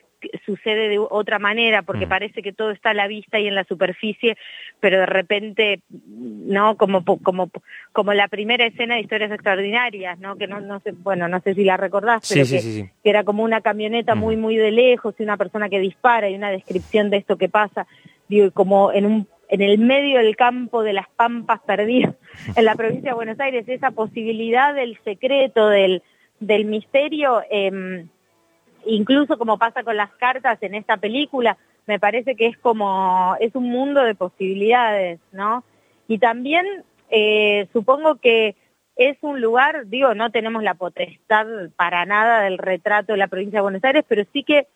sucede 0.45 0.89
de 0.89 0.99
otra 0.99 1.39
manera 1.39 1.83
porque 1.83 2.07
mm. 2.07 2.09
parece 2.09 2.43
que 2.43 2.53
todo 2.53 2.71
está 2.71 2.91
a 2.91 2.95
la 2.95 3.07
vista 3.07 3.39
y 3.39 3.47
en 3.47 3.55
la 3.55 3.65
superficie 3.65 4.37
pero 4.81 5.01
de 5.01 5.07
repente 5.07 5.81
no 5.89 6.77
como 6.77 7.05
como 7.05 7.51
como 7.93 8.13
la 8.13 8.29
primera 8.29 8.67
escena 8.67 8.95
de 8.95 9.03
historias 9.03 9.33
extraordinarias 9.33 10.19
no 10.19 10.37
que 10.37 10.47
no 10.47 10.61
no 10.61 10.81
sé 10.81 10.93
bueno 10.93 11.29
no 11.29 11.41
sé 11.41 11.55
si 11.55 11.65
la 11.65 11.77
recordás 11.77 12.29
pero 12.29 12.45
sí, 12.45 12.57
que, 12.57 12.61
sí, 12.61 12.73
sí. 12.73 12.91
que, 13.03 13.11
era 13.11 13.25
como 13.25 13.43
una 13.43 13.61
camioneta 13.61 14.15
mm. 14.15 14.19
muy 14.19 14.37
muy 14.37 14.57
de 14.57 14.71
lejos 14.71 15.15
y 15.19 15.23
una 15.23 15.37
persona 15.37 15.69
que 15.69 15.81
dispara 15.81 16.29
y 16.29 16.35
una 16.35 16.51
descripción 16.51 17.11
de 17.11 17.19
esto 17.19 17.37
que 17.37 17.49
pasa 17.49 17.87
digo 18.29 18.51
como 18.53 18.93
en 18.93 19.07
un 19.07 19.29
en 19.49 19.63
el 19.63 19.79
medio 19.79 20.19
del 20.19 20.37
campo 20.37 20.83
de 20.83 20.93
las 20.93 21.09
pampas 21.09 21.61
perdidas 21.61 22.15
en 22.57 22.65
la 22.65 22.75
provincia 22.75 23.11
de 23.11 23.17
Buenos 23.17 23.41
Aires 23.41 23.69
esa 23.69 23.91
posibilidad 23.91 24.75
del 24.75 24.99
secreto 25.05 25.69
del 25.69 26.03
del 26.41 26.65
misterio 26.65 27.43
eh, 27.51 28.07
incluso 28.87 29.39
como 29.39 29.59
pasa 29.59 29.83
con 29.83 29.97
las 29.97 30.11
cartas 30.13 30.59
en 30.63 30.75
esta 30.75 30.97
película, 30.97 31.57
me 31.87 31.99
parece 31.99 32.37
que 32.37 32.47
es 32.47 32.59
como, 32.59 33.37
es 33.41 33.55
un 33.55 33.71
mundo 33.71 34.03
de 34.03 34.15
posibilidades, 34.15 35.21
¿no? 35.33 35.65
Y 36.09 36.19
también 36.19 36.67
eh, 37.11 37.69
supongo 37.73 38.17
que 38.17 38.57
es 38.97 39.17
un 39.23 39.41
lugar, 39.41 39.87
digo, 39.87 40.15
no 40.15 40.31
tenemos 40.31 40.63
la 40.63 40.75
potestad 40.75 41.47
para 41.77 42.05
nada 42.05 42.43
del 42.43 42.59
retrato 42.59 43.13
de 43.13 43.19
la 43.19 43.29
provincia 43.29 43.59
de 43.59 43.63
Buenos 43.63 43.85
Aires, 43.85 44.05
pero 44.07 44.25
sí 44.33 44.45
que 44.45 44.67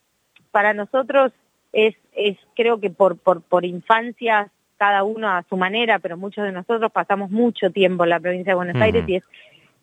para 0.50 0.72
nosotros 0.72 1.32
es, 1.72 1.94
es 2.14 2.38
creo 2.56 2.80
que 2.80 2.90
por, 2.90 3.18
por, 3.18 3.42
por 3.42 3.64
infancias, 3.64 4.50
cada 4.76 5.04
uno 5.04 5.28
a 5.28 5.44
su 5.48 5.56
manera, 5.56 5.98
pero 5.98 6.16
muchos 6.16 6.44
de 6.44 6.52
nosotros 6.52 6.90
pasamos 6.90 7.30
mucho 7.30 7.70
tiempo 7.70 8.04
en 8.04 8.10
la 8.10 8.20
provincia 8.20 8.52
de 8.52 8.56
Buenos 8.56 8.76
uh 8.76 8.78
-huh. 8.78 8.84
Aires 8.84 9.04
y 9.06 9.16
es 9.16 9.24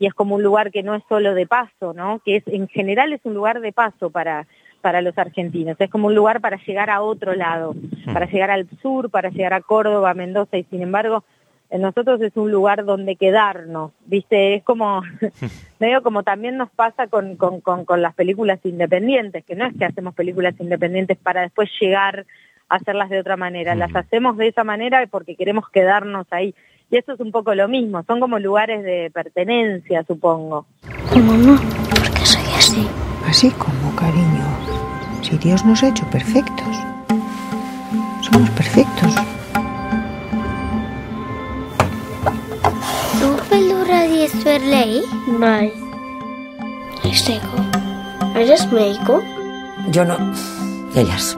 y 0.01 0.07
es 0.07 0.15
como 0.15 0.33
un 0.33 0.41
lugar 0.41 0.71
que 0.71 0.81
no 0.81 0.95
es 0.95 1.03
solo 1.07 1.35
de 1.35 1.45
paso, 1.45 1.93
¿no? 1.93 2.21
Que 2.25 2.37
es 2.37 2.47
en 2.47 2.67
general 2.67 3.13
es 3.13 3.21
un 3.23 3.35
lugar 3.35 3.61
de 3.61 3.71
paso 3.71 4.09
para 4.09 4.47
para 4.81 4.99
los 5.03 5.15
argentinos, 5.15 5.75
es 5.79 5.91
como 5.91 6.07
un 6.07 6.15
lugar 6.15 6.41
para 6.41 6.57
llegar 6.57 6.89
a 6.89 7.01
otro 7.01 7.35
lado, 7.35 7.75
para 8.11 8.25
llegar 8.25 8.49
al 8.49 8.67
sur, 8.81 9.11
para 9.11 9.29
llegar 9.29 9.53
a 9.53 9.61
Córdoba, 9.61 10.15
Mendoza 10.15 10.57
y 10.57 10.63
sin 10.63 10.81
embargo 10.81 11.23
en 11.69 11.81
nosotros 11.81 12.19
es 12.21 12.35
un 12.35 12.49
lugar 12.49 12.83
donde 12.83 13.15
quedarnos, 13.15 13.91
¿viste? 14.07 14.55
Es 14.55 14.63
como, 14.63 15.03
medio 15.79 16.01
como 16.01 16.23
también 16.23 16.57
nos 16.57 16.71
pasa 16.71 17.05
con, 17.05 17.35
con, 17.35 17.61
con, 17.61 17.85
con 17.85 18.01
las 18.01 18.15
películas 18.15 18.59
independientes, 18.63 19.45
que 19.45 19.55
no 19.55 19.67
es 19.67 19.77
que 19.77 19.85
hacemos 19.85 20.15
películas 20.15 20.55
independientes 20.59 21.19
para 21.19 21.43
después 21.43 21.69
llegar 21.79 22.25
a 22.69 22.75
hacerlas 22.77 23.11
de 23.11 23.19
otra 23.19 23.37
manera, 23.37 23.75
las 23.75 23.95
hacemos 23.95 24.35
de 24.37 24.47
esa 24.47 24.63
manera 24.63 25.05
porque 25.11 25.35
queremos 25.35 25.69
quedarnos 25.69 26.25
ahí. 26.31 26.55
Y 26.91 26.97
eso 26.97 27.13
es 27.13 27.19
un 27.21 27.31
poco 27.31 27.55
lo 27.55 27.69
mismo, 27.69 28.03
son 28.03 28.19
como 28.19 28.37
lugares 28.37 28.83
de 28.83 29.09
pertenencia, 29.13 30.03
supongo. 30.05 30.65
Mamá, 31.15 31.57
¿por 31.89 32.11
qué 32.11 32.25
soy 32.25 32.43
así? 32.57 32.87
Así 33.25 33.49
como, 33.51 33.95
cariño. 33.95 34.43
Si 35.21 35.37
Dios 35.37 35.63
nos 35.63 35.81
ha 35.83 35.87
hecho 35.87 36.05
perfectos. 36.09 36.75
Somos 38.21 38.49
perfectos. 38.49 39.15
Tu 43.21 43.49
pelura 43.49 44.05
es 44.05 44.43
verlei? 44.43 45.01
Mai. 45.27 45.71
¿Y 47.05 47.13
seco? 47.13 47.55
¿Eres 48.35 48.69
médico? 48.69 49.23
Yo 49.91 50.03
no. 50.03 50.17
Ellas. 50.93 51.37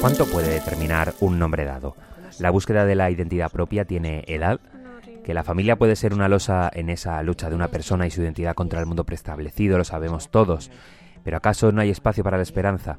¿Cuánto 0.00 0.26
puede 0.26 0.50
determinar 0.50 1.14
un 1.20 1.38
nombre 1.38 1.64
dado? 1.64 1.96
La 2.38 2.50
búsqueda 2.50 2.84
de 2.84 2.94
la 2.94 3.10
identidad 3.10 3.50
propia 3.50 3.86
tiene 3.86 4.24
edad. 4.28 4.60
Que 5.24 5.34
la 5.34 5.42
familia 5.42 5.76
puede 5.76 5.96
ser 5.96 6.14
una 6.14 6.28
losa 6.28 6.70
en 6.72 6.90
esa 6.90 7.20
lucha 7.22 7.48
de 7.48 7.56
una 7.56 7.68
persona 7.68 8.06
y 8.06 8.10
su 8.10 8.22
identidad 8.22 8.54
contra 8.54 8.78
el 8.78 8.86
mundo 8.86 9.04
preestablecido, 9.04 9.78
lo 9.78 9.84
sabemos 9.84 10.30
todos. 10.30 10.70
Pero 11.24 11.38
¿acaso 11.38 11.72
no 11.72 11.80
hay 11.80 11.90
espacio 11.90 12.22
para 12.22 12.36
la 12.36 12.42
esperanza? 12.42 12.98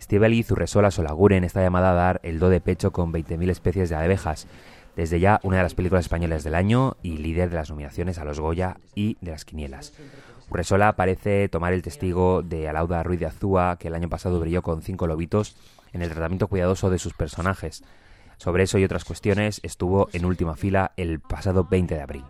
Estíbaliz 0.00 0.50
Urresola 0.50 0.90
Solaguren 0.90 1.44
está 1.44 1.60
llamada 1.60 1.90
a 1.90 1.94
dar 1.94 2.20
el 2.22 2.38
do 2.38 2.48
de 2.48 2.60
pecho 2.60 2.92
con 2.92 3.12
20.000 3.12 3.50
especies 3.50 3.90
de 3.90 3.96
abejas. 3.96 4.46
Desde 4.96 5.20
ya 5.20 5.40
una 5.42 5.58
de 5.58 5.64
las 5.64 5.74
películas 5.74 6.06
españolas 6.06 6.44
del 6.44 6.54
año 6.54 6.96
y 7.02 7.18
líder 7.18 7.50
de 7.50 7.56
las 7.56 7.70
nominaciones 7.70 8.18
a 8.18 8.24
los 8.24 8.40
Goya 8.40 8.78
y 8.94 9.16
de 9.20 9.32
las 9.32 9.44
Quinielas. 9.44 9.92
Urresola 10.50 10.96
parece 10.96 11.48
tomar 11.48 11.74
el 11.74 11.82
testigo 11.82 12.42
de 12.42 12.68
Alauda 12.68 13.02
Ruiz 13.02 13.20
de 13.20 13.26
Azúa, 13.26 13.76
que 13.78 13.88
el 13.88 13.94
año 13.94 14.08
pasado 14.08 14.40
brilló 14.40 14.62
con 14.62 14.80
cinco 14.80 15.06
lobitos 15.06 15.56
en 15.92 16.02
el 16.02 16.10
tratamiento 16.10 16.48
cuidadoso 16.48 16.90
de 16.90 16.98
sus 16.98 17.14
personajes. 17.14 17.84
Sobre 18.36 18.62
eso 18.62 18.78
y 18.78 18.84
otras 18.84 19.04
cuestiones 19.04 19.60
estuvo 19.64 20.08
en 20.12 20.24
última 20.24 20.54
fila 20.54 20.92
el 20.96 21.20
pasado 21.20 21.66
20 21.68 21.94
de 21.94 22.02
abril. 22.02 22.24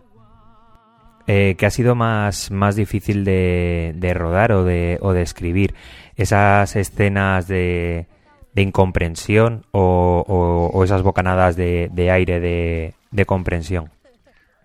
Eh, 1.27 1.55
¿Qué 1.59 1.67
ha 1.67 1.69
sido 1.69 1.93
más, 1.93 2.49
más 2.49 2.75
difícil 2.75 3.23
de, 3.23 3.93
de 3.95 4.13
rodar 4.15 4.51
o 4.51 4.63
de, 4.63 4.97
o 5.01 5.13
de, 5.13 5.21
escribir? 5.21 5.75
¿Esas 6.15 6.75
escenas 6.75 7.47
de, 7.47 8.07
de 8.55 8.61
incomprensión 8.63 9.61
o, 9.69 10.25
o, 10.27 10.75
o, 10.75 10.83
esas 10.83 11.03
bocanadas 11.03 11.55
de, 11.55 11.89
de 11.93 12.09
aire 12.09 12.39
de, 12.39 13.25
comprensión? 13.25 13.89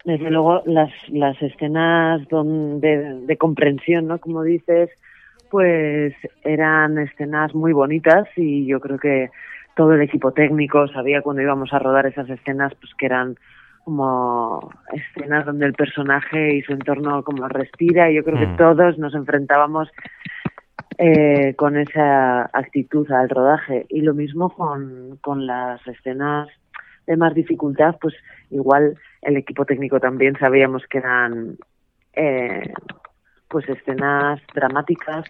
Desde 0.06 0.30
luego, 0.30 0.62
las, 0.64 0.90
las 1.08 1.40
escenas 1.42 2.26
donde, 2.28 3.20
de 3.26 3.36
comprensión, 3.36 4.06
¿no? 4.06 4.18
Como 4.18 4.42
dices, 4.42 4.88
pues 5.50 6.14
eran 6.42 6.98
escenas 6.98 7.54
muy 7.54 7.72
bonitas 7.72 8.28
y 8.36 8.66
yo 8.66 8.80
creo 8.80 8.98
que 8.98 9.30
todo 9.76 9.92
el 9.92 10.02
equipo 10.02 10.32
técnico 10.32 10.88
sabía 10.88 11.22
cuando 11.22 11.42
íbamos 11.42 11.72
a 11.72 11.78
rodar 11.78 12.06
esas 12.06 12.28
escenas 12.30 12.74
pues 12.80 12.92
que 12.94 13.06
eran 13.06 13.36
como 13.84 14.70
escenas 14.92 15.44
donde 15.44 15.66
el 15.66 15.74
personaje 15.74 16.56
y 16.56 16.62
su 16.62 16.72
entorno 16.72 17.22
como 17.22 17.46
respira 17.48 18.10
y 18.10 18.14
yo 18.14 18.24
creo 18.24 18.36
mm. 18.36 18.40
que 18.40 18.56
todos 18.56 18.98
nos 18.98 19.14
enfrentábamos 19.14 19.90
eh, 20.98 21.54
con 21.56 21.76
esa 21.76 22.44
actitud 22.52 23.10
al 23.10 23.28
rodaje 23.28 23.86
y 23.88 24.00
lo 24.00 24.14
mismo 24.14 24.50
con, 24.50 25.18
con 25.20 25.46
las 25.46 25.86
escenas 25.86 26.48
de 27.06 27.16
más 27.16 27.34
dificultad 27.34 27.96
pues 28.00 28.14
igual 28.50 28.96
el 29.22 29.36
equipo 29.36 29.64
técnico 29.64 30.00
también 30.00 30.38
sabíamos 30.38 30.84
que 30.86 30.98
eran 30.98 31.58
eh, 32.14 32.72
pues 33.48 33.68
escenas 33.68 34.40
dramáticas 34.54 35.24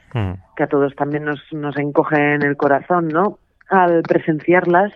que 0.56 0.62
a 0.62 0.66
todos 0.66 0.94
también 0.94 1.25
nos, 1.25 1.40
nos 1.52 1.76
encogen 1.76 2.42
el 2.42 2.56
corazón, 2.56 3.09
¿no? 3.09 3.38
Al 3.68 4.02
presenciarlas, 4.02 4.92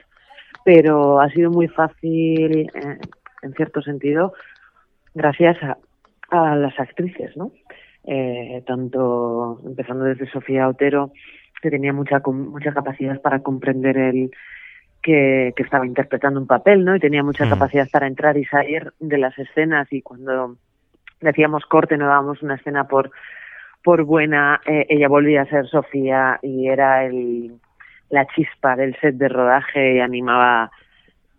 pero 0.65 1.21
ha 1.21 1.29
sido 1.31 1.51
muy 1.51 1.69
fácil, 1.69 2.71
eh, 2.75 2.99
en 3.43 3.53
cierto 3.55 3.83
sentido, 3.83 4.33
gracias 5.15 5.57
a, 5.63 5.77
a 6.31 6.57
las 6.57 6.79
actrices, 6.79 7.37
¿no? 7.37 7.53
Eh, 8.05 8.63
tanto 8.67 9.61
empezando 9.67 10.05
desde 10.05 10.31
Sofía 10.31 10.69
Otero, 10.69 11.13
que 11.61 11.71
tenía 11.71 11.93
mucha 11.93 12.21
mucha 12.25 12.73
capacidad 12.73 13.21
para 13.21 13.41
comprender 13.41 13.99
el 13.99 14.31
que, 15.03 15.53
que 15.57 15.63
estaba 15.63 15.87
interpretando 15.87 16.41
un 16.41 16.47
papel, 16.47 16.85
¿no? 16.85 16.97
Y 16.97 17.01
tenía 17.01 17.23
mucha 17.23 17.45
Mm. 17.47 17.51
capacidad 17.51 17.89
para 17.91 18.07
entrar 18.07 18.37
y 18.37 18.45
salir 18.47 18.93
de 19.01 19.19
las 19.19 19.37
escenas 19.39 19.93
y 19.93 20.03
cuando 20.03 20.57
decíamos 21.21 21.65
corte 21.67 21.97
no 21.97 22.07
dábamos 22.07 22.43
una 22.43 22.55
escena 22.57 22.85
por 22.89 23.11
por 23.85 24.03
buena, 24.05 24.61
eh, 24.67 24.87
ella 24.89 25.09
volvía 25.09 25.43
a 25.43 25.47
ser 25.47 25.67
Sofía 25.69 26.39
y 26.43 26.69
era 26.69 27.05
el 27.05 27.53
la 28.11 28.27
chispa 28.27 28.75
del 28.75 28.97
set 29.01 29.15
de 29.17 29.29
rodaje 29.29 29.95
y 29.97 30.01
animaba 30.01 30.71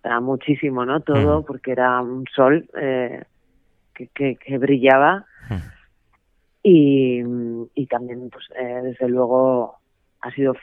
a 0.03 0.19
muchísimo, 0.21 0.85
¿no? 0.85 1.01
Todo, 1.01 1.41
Mm. 1.41 1.45
porque 1.45 1.71
era 1.71 1.99
un 2.01 2.25
sol 2.33 2.67
eh, 2.79 3.23
que, 3.93 4.07
que, 4.07 4.35
que 4.37 4.57
brillaba 4.57 5.25
Mm. 5.49 5.55
y, 6.63 7.23
y 7.75 7.85
también, 7.87 8.29
pues, 8.29 8.45
eh, 8.59 8.81
desde 8.83 9.09
luego, 9.09 9.75
ha 10.21 10.31
sido 10.31 10.55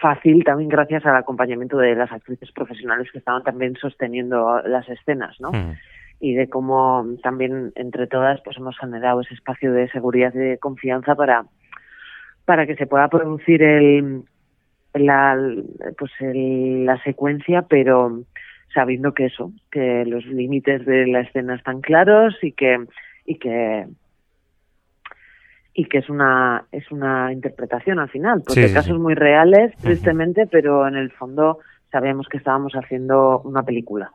fácil 0.00 0.44
también 0.44 0.68
gracias 0.68 1.06
al 1.06 1.16
acompañamiento 1.16 1.78
de 1.78 1.94
las 1.94 2.12
actrices 2.12 2.52
profesionales 2.52 3.10
que 3.10 3.18
estaban 3.18 3.42
también 3.42 3.76
sosteniendo 3.76 4.60
las 4.66 4.88
escenas, 4.88 5.40
¿no? 5.40 5.52
Mm. 5.52 5.74
Y 6.20 6.34
de 6.34 6.48
cómo 6.48 7.06
también 7.22 7.72
entre 7.76 8.06
todas 8.06 8.40
pues 8.44 8.56
hemos 8.58 8.78
generado 8.78 9.22
ese 9.22 9.34
espacio 9.34 9.72
de 9.72 9.88
seguridad 9.90 10.32
y 10.34 10.38
de 10.38 10.58
confianza 10.58 11.14
para 11.14 11.44
para 12.44 12.66
que 12.66 12.76
se 12.76 12.86
pueda 12.86 13.08
producir 13.08 13.62
el 13.62 14.22
la 14.94 15.38
pues 15.98 16.10
el- 16.20 16.84
la 16.84 17.02
secuencia 17.02 17.62
pero 17.62 18.22
sabiendo 18.74 19.14
que 19.14 19.26
eso 19.26 19.52
que 19.70 20.04
los 20.04 20.24
límites 20.26 20.84
de 20.84 21.06
la 21.06 21.20
escena 21.20 21.54
están 21.54 21.80
claros 21.80 22.36
y 22.42 22.52
que 22.52 22.84
y 23.24 23.38
que 23.38 23.86
y 25.72 25.84
que 25.86 25.98
es 25.98 26.10
una 26.10 26.64
es 26.72 26.90
una 26.90 27.32
interpretación 27.32 27.98
al 27.98 28.10
final 28.10 28.42
porque 28.44 28.62
Sí, 28.62 28.68
sí, 28.68 28.74
casos 28.74 28.96
sí. 28.96 29.02
muy 29.02 29.14
reales 29.14 29.72
tristemente 29.78 30.46
pero 30.46 30.86
en 30.86 30.96
el 30.96 31.10
fondo 31.12 31.58
sabíamos 31.92 32.28
que 32.28 32.36
estábamos 32.38 32.72
haciendo 32.74 33.40
una 33.44 33.62
película 33.62 34.10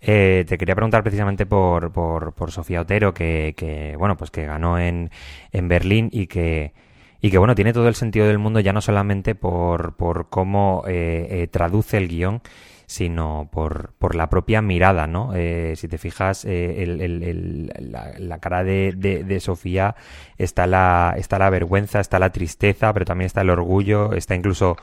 Eh, 0.00 0.44
te 0.48 0.58
quería 0.58 0.74
preguntar 0.74 1.02
precisamente 1.02 1.46
por, 1.46 1.92
por, 1.92 2.32
por 2.34 2.50
Sofía 2.50 2.80
Otero, 2.80 3.12
que, 3.14 3.54
que, 3.56 3.96
bueno, 3.96 4.16
pues 4.16 4.30
que 4.30 4.44
ganó 4.46 4.78
en, 4.78 5.10
en 5.52 5.68
Berlín 5.68 6.08
y 6.12 6.26
que, 6.26 6.72
y 7.20 7.30
que, 7.30 7.38
bueno, 7.38 7.54
tiene 7.54 7.72
todo 7.72 7.88
el 7.88 7.94
sentido 7.94 8.26
del 8.26 8.38
mundo 8.38 8.60
ya 8.60 8.72
no 8.72 8.80
solamente 8.80 9.34
por, 9.34 9.96
por 9.96 10.28
cómo 10.28 10.84
eh, 10.86 11.26
eh, 11.30 11.48
traduce 11.48 11.96
el 11.96 12.08
guion, 12.08 12.42
sino 12.86 13.48
por, 13.52 13.92
por 13.98 14.14
la 14.14 14.28
propia 14.30 14.62
mirada, 14.62 15.06
¿no? 15.06 15.32
Eh, 15.34 15.74
si 15.76 15.88
te 15.88 15.98
fijas, 15.98 16.44
eh, 16.44 16.82
el- 16.82 17.00
el- 17.00 17.72
la, 18.18 18.38
cara 18.38 18.64
de, 18.64 18.92
de, 18.96 19.40
Sofía 19.40 19.96
está 20.38 20.66
la, 20.66 21.14
está 21.16 21.38
la 21.38 21.50
vergüenza, 21.50 22.00
está 22.00 22.18
la 22.18 22.30
tristeza, 22.30 22.92
pero 22.92 23.04
también 23.04 23.26
está 23.26 23.40
el 23.42 23.50
orgullo, 23.50 24.12
está 24.12 24.34
incluso 24.34 24.76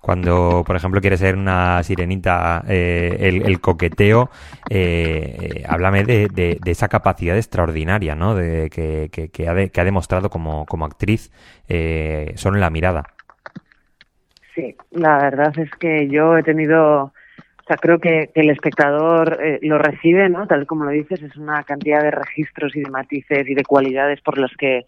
cuando, 0.00 0.62
por 0.66 0.76
ejemplo, 0.76 1.00
quiere 1.00 1.16
ser 1.16 1.36
una 1.36 1.82
sirenita, 1.82 2.64
eh, 2.68 3.16
el, 3.44 3.60
coqueteo. 3.60 4.30
eh, 4.68 5.64
háblame 5.68 6.04
de, 6.04 6.28
de- 6.28 6.60
esa 6.70 6.88
capacidad 6.88 7.36
extraordinaria, 7.36 8.14
¿no? 8.14 8.34
De, 8.34 8.70
que, 8.70 9.10
ha, 9.48 9.68
que 9.68 9.80
ha 9.80 9.84
demostrado 9.84 10.30
como, 10.30 10.66
como 10.66 10.84
actriz 10.86 11.30
solo 12.36 12.56
en 12.56 12.60
la 12.60 12.70
mirada. 12.70 13.04
Sí, 14.54 14.76
la 14.90 15.18
verdad 15.18 15.56
es 15.58 15.70
que 15.78 16.08
yo 16.08 16.36
he 16.36 16.42
tenido, 16.42 17.12
o 17.68 17.70
sea, 17.70 17.76
creo 17.76 17.98
que, 17.98 18.30
el 18.34 18.48
espectador 18.48 19.38
eh, 19.42 19.58
lo 19.60 19.76
recibe, 19.76 20.30
¿no? 20.30 20.46
Tal 20.46 20.66
como 20.66 20.84
lo 20.84 20.90
dices, 20.90 21.22
es 21.22 21.36
una 21.36 21.62
cantidad 21.64 22.02
de 22.02 22.10
registros 22.10 22.74
y 22.74 22.80
de 22.80 22.88
matices 22.88 23.46
y 23.46 23.54
de 23.54 23.62
cualidades 23.62 24.22
por 24.22 24.38
las 24.38 24.50
que 24.56 24.86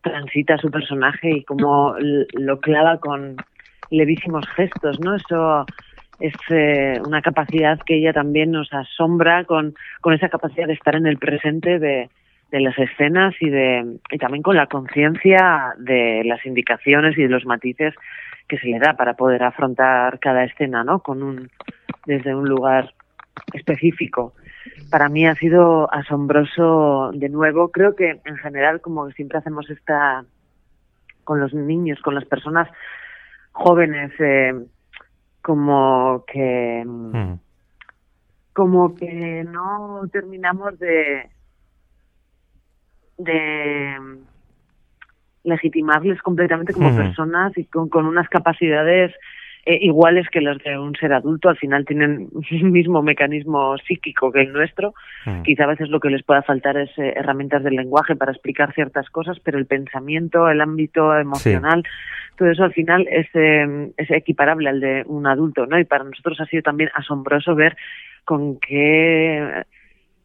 transita 0.00 0.56
su 0.56 0.70
personaje 0.70 1.28
y 1.28 1.44
cómo 1.44 1.94
lo 1.98 2.58
clava 2.60 3.00
con 3.00 3.36
levísimos 3.90 4.48
gestos, 4.56 4.98
¿no? 4.98 5.16
Eso 5.16 5.66
es 6.18 6.32
eh, 6.48 6.98
una 7.06 7.20
capacidad 7.20 7.78
que 7.84 7.98
ella 7.98 8.14
también 8.14 8.50
nos 8.50 8.72
asombra 8.72 9.44
con, 9.44 9.74
con 10.00 10.14
esa 10.14 10.30
capacidad 10.30 10.68
de 10.68 10.72
estar 10.72 10.96
en 10.96 11.06
el 11.06 11.18
presente 11.18 11.78
de, 11.78 12.08
de 12.50 12.60
las 12.60 12.78
escenas 12.78 13.34
y 13.40 13.50
de 13.50 13.98
y 14.10 14.16
también 14.16 14.42
con 14.42 14.56
la 14.56 14.68
conciencia 14.68 15.74
de 15.76 16.22
las 16.24 16.46
indicaciones 16.46 17.18
y 17.18 17.24
de 17.24 17.28
los 17.28 17.44
matices 17.44 17.94
que 18.48 18.56
se 18.56 18.68
le 18.68 18.78
da 18.78 18.94
para 18.94 19.14
poder 19.14 19.42
afrontar 19.42 20.18
cada 20.18 20.44
escena, 20.44 20.82
¿no? 20.82 21.00
Con 21.00 21.22
un 21.22 21.50
desde 22.06 22.34
un 22.34 22.48
lugar 22.48 22.94
específico. 23.52 24.32
Para 24.90 25.08
mí 25.08 25.26
ha 25.26 25.34
sido 25.34 25.92
asombroso 25.92 27.10
de 27.14 27.28
nuevo. 27.28 27.70
Creo 27.70 27.94
que 27.94 28.20
en 28.24 28.36
general, 28.36 28.80
como 28.80 29.10
siempre 29.10 29.38
hacemos 29.38 29.68
esta 29.70 30.24
con 31.24 31.40
los 31.40 31.52
niños, 31.52 32.00
con 32.02 32.14
las 32.14 32.24
personas 32.24 32.68
jóvenes, 33.52 34.12
eh, 34.20 34.54
como 35.42 36.24
que 36.26 36.82
Mm. 36.86 37.34
como 38.52 38.94
que 38.94 39.44
no 39.44 40.02
terminamos 40.12 40.78
de 40.78 41.30
de 43.18 43.96
legitimarles 45.44 46.20
completamente 46.22 46.72
como 46.74 46.88
Ujú. 46.88 46.96
personas 46.96 47.56
y 47.56 47.64
con, 47.66 47.88
con 47.88 48.06
unas 48.06 48.28
capacidades 48.28 49.14
eh, 49.68 49.78
iguales 49.82 50.28
que 50.30 50.40
las 50.40 50.58
de 50.58 50.78
un 50.78 50.94
ser 50.94 51.12
adulto. 51.12 51.48
Al 51.48 51.56
final 51.56 51.84
tienen 51.84 52.28
un 52.32 52.70
mismo 52.70 53.02
mecanismo 53.02 53.76
psíquico 53.78 54.30
que 54.30 54.42
el 54.42 54.52
nuestro. 54.52 54.94
Mm. 55.24 55.42
Quizá 55.42 55.64
a 55.64 55.68
veces 55.68 55.88
lo 55.88 55.98
que 55.98 56.08
les 56.08 56.22
pueda 56.22 56.42
faltar 56.42 56.76
es 56.76 56.90
eh, 56.98 57.14
herramientas 57.16 57.64
del 57.64 57.74
lenguaje 57.74 58.14
para 58.14 58.30
explicar 58.30 58.72
ciertas 58.74 59.10
cosas, 59.10 59.40
pero 59.40 59.58
el 59.58 59.66
pensamiento, 59.66 60.48
el 60.48 60.60
ámbito 60.60 61.18
emocional, 61.18 61.82
todo 62.36 62.48
eso 62.48 62.62
al 62.62 62.72
final 62.72 63.08
es, 63.10 63.26
eh, 63.34 63.92
es 63.96 64.10
equiparable 64.12 64.68
al 64.68 64.80
de 64.80 65.02
un 65.06 65.26
adulto, 65.26 65.66
¿no? 65.66 65.78
Y 65.80 65.84
para 65.84 66.04
nosotros 66.04 66.40
ha 66.40 66.46
sido 66.46 66.62
también 66.62 66.90
asombroso 66.94 67.56
ver 67.56 67.76
con 68.24 68.60
qué 68.60 69.64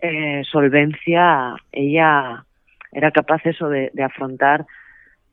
eh, 0.02 0.42
solvencia 0.52 1.56
ella 1.72 2.46
era 2.92 3.10
capaz 3.10 3.44
eso 3.46 3.70
de, 3.70 3.90
de 3.94 4.04
afrontar 4.04 4.66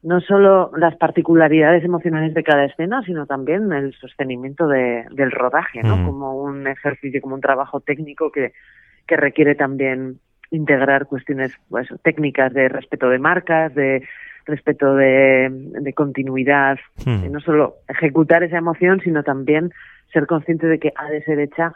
no 0.03 0.21
solo 0.21 0.71
las 0.77 0.97
particularidades 0.97 1.85
emocionales 1.85 2.35
de 2.35 2.45
cada 2.45 2.65
escena, 2.65 3.03
sino 3.03 3.27
también 3.27 3.73
el 3.73 3.93
sostenimiento 3.95 4.69
de, 4.69 5.05
del 5.11 5.31
rodaje, 5.33 5.83
¿no? 5.83 5.97
Mm. 5.97 6.07
Como 6.07 6.35
un 6.43 6.67
ejercicio, 6.67 7.21
como 7.21 7.35
un 7.35 7.41
trabajo 7.41 7.81
técnico 7.81 8.31
que, 8.31 8.53
que 9.07 9.17
requiere 9.17 9.55
también 9.55 10.21
integrar 10.51 11.07
cuestiones 11.07 11.53
pues, 11.69 11.89
técnicas 12.03 12.53
de 12.55 12.69
respeto 12.69 13.09
de 13.09 13.19
marcas, 13.19 13.75
de 13.75 14.07
respeto 14.47 14.95
de, 14.95 15.49
de 15.51 15.93
continuidad, 15.93 16.79
Mm. 17.05 17.25
y 17.27 17.29
no 17.29 17.41
solo 17.41 17.77
ejecutar 17.89 18.43
esa 18.43 18.59
emoción, 18.59 19.01
sino 19.01 19.23
también 19.23 19.73
ser 20.13 20.27
consciente 20.27 20.67
de 20.67 20.79
que 20.79 20.93
ha 20.97 21.11
de 21.11 21.23
ser 21.23 21.39
hecha 21.39 21.75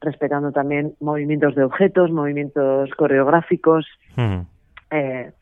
respetando 0.00 0.50
también 0.50 0.94
movimientos 1.00 1.54
de 1.54 1.62
objetos, 1.62 2.10
movimientos 2.10 2.90
coreográficos, 2.96 3.86
Mm. 4.16 4.40
eh, 4.90 5.32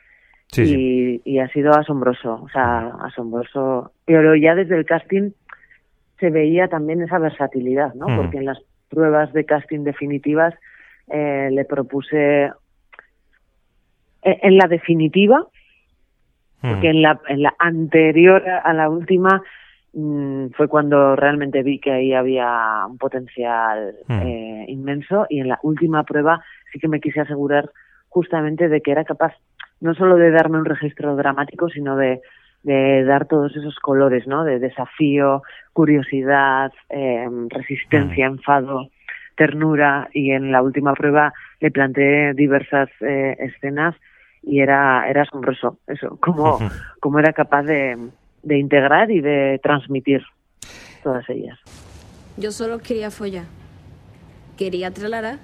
Sí, 0.52 0.62
y, 0.62 0.66
sí. 0.66 1.22
y 1.24 1.38
ha 1.38 1.48
sido 1.48 1.72
asombroso, 1.72 2.40
o 2.42 2.48
sea, 2.48 2.88
asombroso. 3.04 3.92
Pero 4.04 4.34
ya 4.34 4.54
desde 4.54 4.76
el 4.76 4.84
casting 4.84 5.30
se 6.18 6.30
veía 6.30 6.68
también 6.68 7.02
esa 7.02 7.18
versatilidad, 7.18 7.94
¿no? 7.94 8.08
Mm. 8.08 8.16
Porque 8.16 8.38
en 8.38 8.46
las 8.46 8.58
pruebas 8.88 9.32
de 9.32 9.44
casting 9.44 9.84
definitivas 9.84 10.54
eh, 11.08 11.48
le 11.52 11.64
propuse 11.64 12.46
eh, 14.22 14.38
en 14.42 14.56
la 14.56 14.66
definitiva, 14.68 15.46
porque 16.60 16.88
Mm. 16.88 16.96
en 16.96 17.02
la, 17.02 17.20
en 17.28 17.42
la 17.42 17.54
anterior 17.58 18.42
a 18.48 18.72
la 18.74 18.90
última 18.90 19.42
mm, 19.94 20.48
fue 20.56 20.68
cuando 20.68 21.16
realmente 21.16 21.62
vi 21.62 21.78
que 21.80 21.90
ahí 21.90 22.12
había 22.12 22.84
un 22.88 22.98
potencial 22.98 23.94
Mm. 24.08 24.20
eh, 24.22 24.64
inmenso 24.68 25.26
y 25.30 25.40
en 25.40 25.48
la 25.48 25.58
última 25.62 26.04
prueba 26.04 26.42
sí 26.72 26.78
que 26.78 26.86
me 26.88 27.00
quise 27.00 27.20
asegurar 27.20 27.70
justamente 28.08 28.68
de 28.68 28.80
que 28.82 28.90
era 28.92 29.04
capaz 29.04 29.32
no 29.80 29.94
solo 29.94 30.16
de 30.16 30.30
darme 30.30 30.58
un 30.58 30.64
registro 30.64 31.16
dramático, 31.16 31.68
sino 31.68 31.96
de, 31.96 32.20
de 32.62 33.04
dar 33.04 33.26
todos 33.26 33.56
esos 33.56 33.76
colores, 33.78 34.26
¿no? 34.26 34.44
De 34.44 34.58
desafío, 34.58 35.42
curiosidad, 35.72 36.72
eh, 36.90 37.26
resistencia, 37.48 38.26
enfado, 38.26 38.90
ternura 39.36 40.08
y 40.12 40.32
en 40.32 40.52
la 40.52 40.62
última 40.62 40.92
prueba 40.92 41.32
le 41.60 41.70
planteé 41.70 42.34
diversas 42.34 42.90
eh, 43.00 43.36
escenas 43.38 43.96
y 44.42 44.60
era 44.60 45.08
era 45.08 45.22
asombroso 45.22 45.78
eso 45.86 46.18
cómo 46.20 46.58
cómo 47.00 47.18
era 47.18 47.32
capaz 47.32 47.62
de, 47.62 47.96
de 48.42 48.58
integrar 48.58 49.10
y 49.10 49.20
de 49.20 49.58
transmitir 49.62 50.22
todas 51.02 51.28
ellas 51.30 51.58
Yo 52.36 52.52
solo 52.52 52.78
quería 52.78 53.10
follar. 53.10 53.44
Quería 54.56 54.90
tralara. 54.90 55.38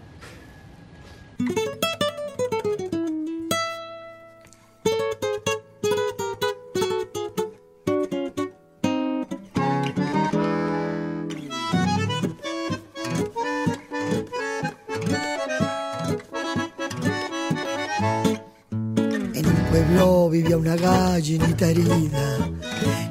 Vivía 20.37 20.59
una 20.59 20.77
gallinita 20.77 21.70
herida, 21.70 22.51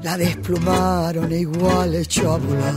la 0.04 0.16
desplumaron 0.16 1.32
e 1.32 1.40
igual 1.40 1.96
echó 1.96 2.34
a 2.34 2.38
volar. 2.38 2.76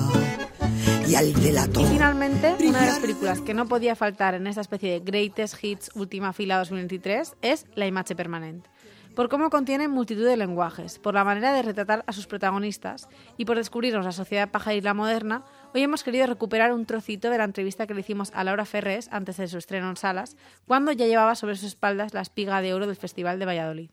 Y 1.06 1.14
al 1.14 1.32
delator. 1.34 1.82
Y 1.82 1.86
finalmente, 1.86 2.54
una 2.66 2.80
de 2.80 2.86
las 2.86 2.98
películas 2.98 3.40
que 3.40 3.52
no 3.52 3.66
podía 3.66 3.94
faltar 3.94 4.34
en 4.34 4.46
esta 4.46 4.62
especie 4.62 4.92
de 4.92 5.00
Greatest 5.00 5.62
Hits 5.62 5.90
Última 5.94 6.32
Fila 6.32 6.58
2023 6.58 7.36
es 7.42 7.66
La 7.74 7.86
Imache 7.86 8.14
Permanente 8.14 8.70
por 9.14 9.28
cómo 9.28 9.50
contiene 9.50 9.88
multitud 9.88 10.24
de 10.24 10.36
lenguajes, 10.36 11.00
por 11.00 11.12
la 11.12 11.24
manera 11.24 11.52
de 11.52 11.62
retratar 11.62 12.04
a 12.06 12.12
sus 12.12 12.28
protagonistas 12.28 13.08
y 13.36 13.46
por 13.46 13.56
descubrirnos 13.56 14.04
la 14.04 14.12
sociedad 14.12 14.48
pajarila 14.48 14.94
moderna, 14.94 15.44
hoy 15.74 15.82
hemos 15.82 16.04
querido 16.04 16.28
recuperar 16.28 16.72
un 16.72 16.86
trocito 16.86 17.28
de 17.28 17.38
la 17.38 17.42
entrevista 17.42 17.88
que 17.88 17.94
le 17.94 18.02
hicimos 18.02 18.30
a 18.32 18.44
Laura 18.44 18.64
Ferrés 18.64 19.08
antes 19.10 19.38
de 19.38 19.48
su 19.48 19.58
estreno 19.58 19.90
en 19.90 19.96
salas, 19.96 20.36
cuando 20.68 20.92
ya 20.92 21.08
llevaba 21.08 21.34
sobre 21.34 21.56
sus 21.56 21.66
espaldas 21.66 22.14
la 22.14 22.20
espiga 22.20 22.62
de 22.62 22.74
oro 22.74 22.86
del 22.86 22.94
Festival 22.94 23.40
de 23.40 23.46
Valladolid. 23.46 23.90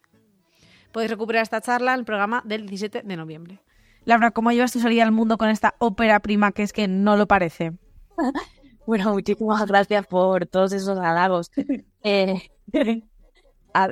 Podéis 0.95 1.11
recuperar 1.11 1.43
esta 1.43 1.59
charla 1.59 1.93
en 1.93 1.99
el 1.99 2.05
programa 2.05 2.41
del 2.45 2.67
17 2.67 3.01
de 3.03 3.17
noviembre. 3.17 3.59
Laura, 4.05 4.31
¿cómo 4.31 4.53
llevas 4.53 4.71
tu 4.71 4.79
salida 4.79 5.03
al 5.03 5.11
mundo 5.11 5.37
con 5.37 5.49
esta 5.49 5.75
ópera 5.79 6.21
prima 6.21 6.53
que 6.53 6.63
es 6.63 6.71
que 6.71 6.87
no 6.87 7.17
lo 7.17 7.27
parece? 7.27 7.73
bueno, 8.87 9.11
muchísimas 9.11 9.65
gracias 9.67 10.07
por 10.07 10.45
todos 10.45 10.71
esos 10.71 10.97
halagos. 10.97 11.51
Eh, 12.07 12.39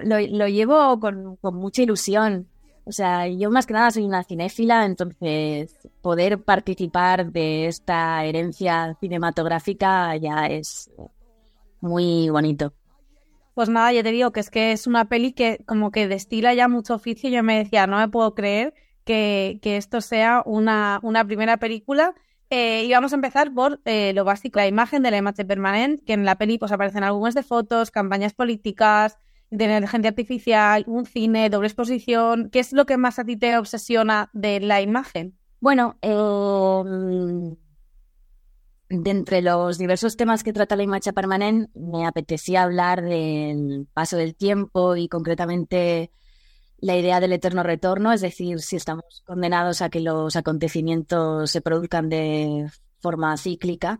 lo, 0.04 0.48
llevo 0.48 0.98
con, 1.00 1.38
mucha 1.42 1.82
ilusión. 1.82 2.48
O 2.86 2.92
sea, 2.94 3.28
yo 3.28 3.52
más 3.52 3.66
que 3.66 3.74
nada 3.74 3.92
soy 3.92 4.04
una 4.04 4.24
cinéfila, 4.24 4.86
entonces 4.86 5.76
poder 6.02 6.42
participar 6.42 7.34
de 7.34 7.68
esta 7.68 8.24
herencia 8.24 8.96
cinematográfica 9.02 10.16
ya 10.16 10.46
es 10.46 10.90
muy 11.82 12.30
bonito. 12.30 12.72
Pues 13.54 13.70
nada, 13.70 13.92
ya 13.94 14.02
te 14.04 14.12
digo 14.12 14.32
que 14.32 14.40
es 14.40 14.50
que 14.50 14.72
es 14.72 14.88
una 14.88 15.06
peli 15.06 15.34
que 15.34 15.64
como 15.68 15.92
que 15.92 16.08
destila 16.08 16.54
ya 16.54 16.68
mucho 16.68 16.96
oficio. 16.96 17.30
Yo 17.30 17.44
me 17.44 17.58
decía, 17.58 17.86
no 17.88 17.98
me 17.98 18.08
puedo 18.10 18.34
creer 18.34 18.74
que, 19.06 19.60
esto 19.64 20.02
sea 20.02 20.42
una, 20.46 21.00
una 21.04 21.26
primera 21.26 21.58
película. 21.58 22.16
Eh, 22.50 22.86
y 22.86 22.92
vamos 22.92 23.14
a 23.14 23.16
empezar 23.16 23.54
por 23.54 23.82
eh, 23.86 24.14
lo 24.14 24.26
básico, 24.26 24.60
la 24.60 24.68
imagen 24.68 25.02
de 25.02 25.12
la 25.12 25.18
imagen 25.18 25.48
permanente, 25.48 26.04
que 26.06 26.14
en 26.14 26.26
la 26.26 26.38
peli 26.38 26.60
pues 26.60 26.72
aparecen 26.72 27.04
álbumes 27.04 27.34
de 27.34 27.42
fotos, 27.42 27.90
campañas 27.90 28.34
políticas, 28.34 29.18
de 29.50 29.66
inteligencia 29.66 30.10
artificial, 30.10 30.84
un 30.88 31.06
cine, 31.06 31.50
doble 31.50 31.68
exposición. 31.68 32.50
¿Qué 32.52 32.60
es 32.60 32.74
lo 32.74 32.86
que 32.86 32.98
más 32.98 33.20
a 33.20 33.24
ti 33.24 33.38
te 33.38 33.58
obsesiona 33.58 34.30
de 34.34 34.60
la 34.60 34.82
imagen? 34.82 35.38
Bueno, 35.60 35.98
eh, 36.02 37.56
de 39.02 39.12
entre 39.12 39.42
los 39.42 39.78
diversos 39.78 40.16
temas 40.18 40.44
que 40.44 40.54
trata 40.54 40.76
la 40.76 40.84
imagen 40.84 41.14
permanente, 41.14 41.72
me 41.80 42.06
apetecía 42.06 42.64
hablar 42.64 43.02
del 43.02 43.88
paso 43.94 44.18
del 44.18 44.36
tiempo 44.36 44.96
y 44.96 45.08
concretamente 45.08 46.12
la 46.80 46.98
idea 46.98 47.20
del 47.20 47.34
eterno 47.34 47.64
retorno, 47.64 48.12
es 48.12 48.22
decir, 48.22 48.60
si 48.62 48.76
estamos 48.76 49.24
condenados 49.26 49.82
a 49.82 49.90
que 49.90 50.00
los 50.00 50.36
acontecimientos 50.36 51.50
se 51.52 51.62
produzcan 51.62 52.10
de 52.10 52.70
forma 53.00 53.38
cíclica. 53.38 54.00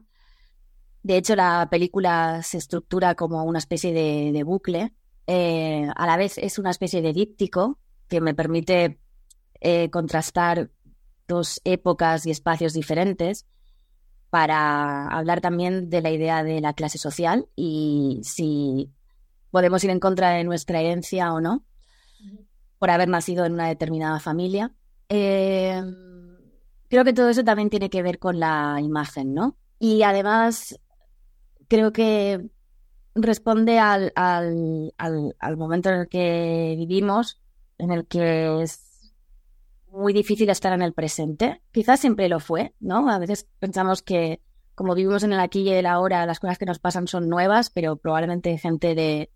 De 1.02 1.18
hecho, 1.18 1.36
la 1.36 1.68
película 1.70 2.42
se 2.44 2.58
estructura 2.58 3.16
como 3.16 3.44
una 3.44 3.60
especie 3.60 3.94
de 3.94 4.44
bucle 4.44 4.94
eh, 5.28 5.88
a 5.96 6.06
la 6.06 6.18
vez 6.18 6.38
es 6.38 6.60
una 6.60 6.72
especie 6.72 7.02
de 7.02 7.14
díptico 7.14 7.80
que 8.10 8.20
me 8.20 8.34
permite 8.34 9.00
eh, 9.62 9.90
contrastar 9.90 10.70
dos 11.28 11.62
épocas 11.64 12.26
y 12.26 12.32
espacios 12.32 12.74
diferentes 12.74 13.46
para 14.34 15.10
hablar 15.10 15.42
también 15.42 15.92
de 15.92 16.02
la 16.02 16.10
idea 16.10 16.44
de 16.44 16.60
la 16.60 16.74
clase 16.74 16.98
social 16.98 17.46
y 17.56 18.20
si 18.24 18.90
podemos 19.52 19.84
ir 19.84 19.92
en 19.92 20.00
contra 20.00 20.32
de 20.32 20.44
nuestra 20.44 20.82
herencia 20.82 21.32
o 21.34 21.40
no 21.40 21.64
por 22.80 22.90
haber 22.90 23.10
nacido 23.10 23.46
en 23.46 23.54
una 23.54 23.68
determinada 23.68 24.20
familia. 24.20 24.74
Eh, 25.08 25.80
creo 26.90 27.06
que 27.06 27.14
todo 27.14 27.30
eso 27.30 27.44
también 27.44 27.70
tiene 27.70 27.92
que 27.92 28.02
ver 28.02 28.18
con 28.18 28.40
la 28.40 28.80
imagen, 28.82 29.36
¿no? 29.36 29.56
Y 29.78 30.02
además 30.02 30.80
creo 31.68 31.94
que 31.94 32.50
responde 33.14 33.78
al, 33.78 34.14
al, 34.16 34.96
al, 34.98 35.58
momento 35.58 35.90
en 35.90 35.96
el 36.00 36.10
que 36.10 36.74
vivimos, 36.76 37.40
en 37.78 37.92
el 37.92 38.08
que 38.08 38.64
es 38.64 38.83
muy 39.94 40.12
difícil 40.12 40.50
estar 40.50 40.74
en 40.74 40.82
el 40.82 40.94
presente. 40.94 41.62
Quizás 41.72 42.00
siempre 42.00 42.28
lo 42.28 42.40
fue, 42.40 42.74
¿no? 42.80 43.10
A 43.10 43.20
veces 43.20 43.48
pensamos 43.60 44.02
que 44.02 44.42
como 44.76 44.96
vivimos 44.96 45.24
en 45.24 45.34
el 45.34 45.40
aquí 45.40 45.62
y 45.62 45.70
el 45.70 45.86
ahora, 45.86 46.26
las 46.26 46.40
cosas 46.40 46.58
que 46.58 46.66
nos 46.66 46.80
pasan 46.80 47.08
son 47.08 47.30
nuevas, 47.30 47.70
pero 47.70 47.96
probablemente 47.96 48.58
gente 48.58 48.96
de 48.96 49.32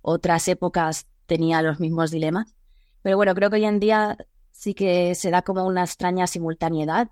otras 0.00 0.48
épocas 0.48 1.06
tenía 1.26 1.60
los 1.60 1.78
mismos 1.78 2.10
dilemas. 2.10 2.54
Pero 3.02 3.16
bueno, 3.16 3.34
creo 3.34 3.50
que 3.50 3.56
hoy 3.56 3.66
en 3.66 3.80
día 3.80 4.16
sí 4.50 4.72
que 4.72 5.14
se 5.14 5.30
da 5.30 5.42
como 5.42 5.66
una 5.66 5.84
extraña 5.84 6.26
simultaneidad 6.26 7.10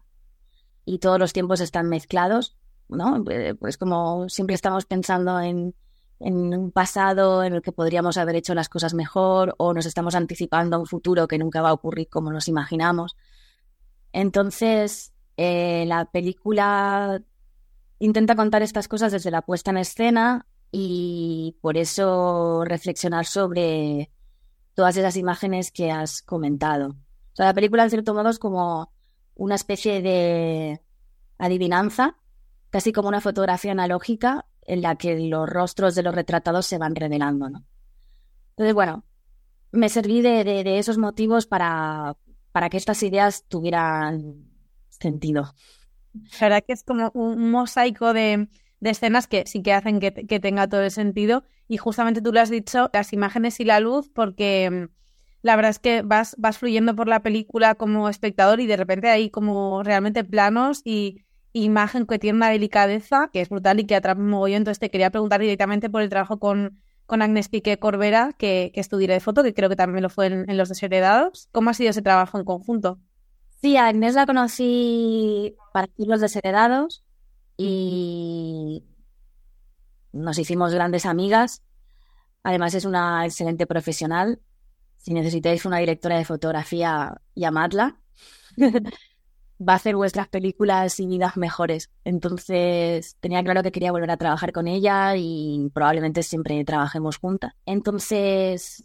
y 0.86 0.98
todos 0.98 1.18
los 1.18 1.34
tiempos 1.34 1.60
están 1.60 1.88
mezclados, 1.90 2.56
¿no? 2.88 3.22
Eh, 3.30 3.54
pues 3.54 3.76
como 3.76 4.28
siempre 4.30 4.54
estamos 4.54 4.86
pensando 4.86 5.38
en 5.38 5.74
en 6.18 6.54
un 6.54 6.70
pasado 6.72 7.44
en 7.44 7.54
el 7.54 7.62
que 7.62 7.72
podríamos 7.72 8.16
haber 8.16 8.36
hecho 8.36 8.54
las 8.54 8.68
cosas 8.68 8.94
mejor 8.94 9.54
o 9.58 9.74
nos 9.74 9.86
estamos 9.86 10.14
anticipando 10.14 10.76
a 10.76 10.78
un 10.78 10.86
futuro 10.86 11.28
que 11.28 11.38
nunca 11.38 11.60
va 11.60 11.70
a 11.70 11.74
ocurrir 11.74 12.08
como 12.08 12.32
nos 12.32 12.48
imaginamos. 12.48 13.16
Entonces, 14.12 15.12
eh, 15.36 15.84
la 15.86 16.06
película 16.06 17.22
intenta 17.98 18.34
contar 18.34 18.62
estas 18.62 18.88
cosas 18.88 19.12
desde 19.12 19.30
la 19.30 19.42
puesta 19.42 19.70
en 19.70 19.78
escena 19.78 20.46
y 20.72 21.56
por 21.60 21.76
eso 21.76 22.64
reflexionar 22.64 23.26
sobre 23.26 24.10
todas 24.74 24.96
esas 24.96 25.16
imágenes 25.16 25.70
que 25.70 25.90
has 25.90 26.22
comentado. 26.22 26.96
O 27.38 27.42
la 27.42 27.54
película 27.54 27.84
en 27.84 27.90
cierto 27.90 28.14
modo 28.14 28.30
es 28.30 28.38
como 28.38 28.90
una 29.34 29.54
especie 29.54 30.00
de 30.00 30.80
adivinanza, 31.38 32.16
casi 32.70 32.92
como 32.92 33.08
una 33.08 33.20
fotografía 33.20 33.72
analógica 33.72 34.46
en 34.66 34.82
la 34.82 34.96
que 34.96 35.18
los 35.18 35.48
rostros 35.48 35.94
de 35.94 36.02
los 36.02 36.14
retratados 36.14 36.66
se 36.66 36.78
van 36.78 36.94
revelando, 36.94 37.48
¿no? 37.48 37.64
Entonces, 38.50 38.74
bueno, 38.74 39.04
me 39.72 39.88
serví 39.88 40.22
de, 40.22 40.78
esos 40.78 40.98
motivos 40.98 41.46
para, 41.46 42.16
para 42.52 42.70
que 42.70 42.76
estas 42.76 43.02
ideas 43.02 43.44
tuvieran 43.48 44.46
sentido. 44.88 45.54
La 46.40 46.48
verdad 46.48 46.64
que 46.66 46.72
es 46.72 46.82
como 46.82 47.10
un 47.14 47.50
mosaico 47.50 48.12
de, 48.12 48.48
escenas 48.80 49.26
que 49.26 49.44
sí 49.46 49.62
que 49.62 49.72
hacen 49.72 50.00
que, 50.00 50.40
tenga 50.40 50.68
todo 50.68 50.82
el 50.82 50.90
sentido. 50.90 51.44
Y 51.68 51.76
justamente 51.76 52.22
tú 52.22 52.32
lo 52.32 52.40
has 52.40 52.50
dicho, 52.50 52.90
las 52.92 53.12
imágenes 53.12 53.60
y 53.60 53.64
la 53.64 53.80
luz, 53.80 54.08
porque 54.08 54.70
mm, 54.70 54.94
la 55.42 55.56
verdad 55.56 55.70
es 55.70 55.78
que 55.78 56.02
vas, 56.02 56.34
vas 56.38 56.58
fluyendo 56.58 56.94
por 56.94 57.08
la 57.08 57.22
película 57.22 57.74
como 57.74 58.08
espectador 58.08 58.60
y 58.60 58.66
de 58.66 58.76
repente 58.76 59.08
hay 59.08 59.30
como 59.30 59.82
realmente 59.82 60.24
planos 60.24 60.80
y 60.84 61.25
imagen 61.64 62.06
que 62.06 62.18
tiene 62.18 62.36
una 62.36 62.50
delicadeza 62.50 63.30
que 63.32 63.40
es 63.40 63.48
brutal 63.48 63.80
y 63.80 63.86
que 63.86 63.96
atrapa 63.96 64.20
un 64.20 64.28
mogollón. 64.28 64.58
Entonces 64.58 64.78
te 64.78 64.90
quería 64.90 65.10
preguntar 65.10 65.40
directamente 65.40 65.88
por 65.90 66.02
el 66.02 66.08
trabajo 66.08 66.38
con, 66.38 66.80
con 67.06 67.22
Agnes 67.22 67.48
Piqué 67.48 67.78
Corbera, 67.78 68.34
que, 68.38 68.70
que 68.74 68.80
estudié 68.80 69.08
de 69.08 69.20
foto, 69.20 69.42
que 69.42 69.54
creo 69.54 69.68
que 69.68 69.76
también 69.76 70.02
lo 70.02 70.10
fue 70.10 70.26
en, 70.26 70.56
Los 70.56 70.68
Desheredados. 70.68 71.48
¿Cómo 71.52 71.70
ha 71.70 71.74
sido 71.74 71.90
ese 71.90 72.02
trabajo 72.02 72.38
en 72.38 72.44
conjunto? 72.44 72.98
Sí, 73.60 73.76
a 73.76 73.86
Agnes 73.86 74.14
la 74.14 74.26
conocí 74.26 75.56
para 75.72 75.88
Los 75.96 76.20
Desheredados 76.20 77.04
y 77.56 78.84
nos 80.12 80.38
hicimos 80.38 80.74
grandes 80.74 81.06
amigas. 81.06 81.62
Además 82.42 82.74
es 82.74 82.84
una 82.84 83.24
excelente 83.24 83.66
profesional. 83.66 84.40
Si 84.98 85.14
necesitáis 85.14 85.64
una 85.64 85.78
directora 85.78 86.18
de 86.18 86.24
fotografía, 86.24 87.20
llamadla. 87.34 87.98
va 89.60 89.74
a 89.74 89.76
hacer 89.76 89.96
vuestras 89.96 90.28
películas 90.28 91.00
y 91.00 91.06
vidas 91.06 91.36
mejores. 91.36 91.90
Entonces 92.04 93.16
tenía 93.20 93.42
claro 93.42 93.62
que 93.62 93.72
quería 93.72 93.92
volver 93.92 94.10
a 94.10 94.16
trabajar 94.16 94.52
con 94.52 94.68
ella 94.68 95.16
y 95.16 95.70
probablemente 95.72 96.22
siempre 96.22 96.64
trabajemos 96.64 97.16
juntas. 97.18 97.54
Entonces, 97.64 98.84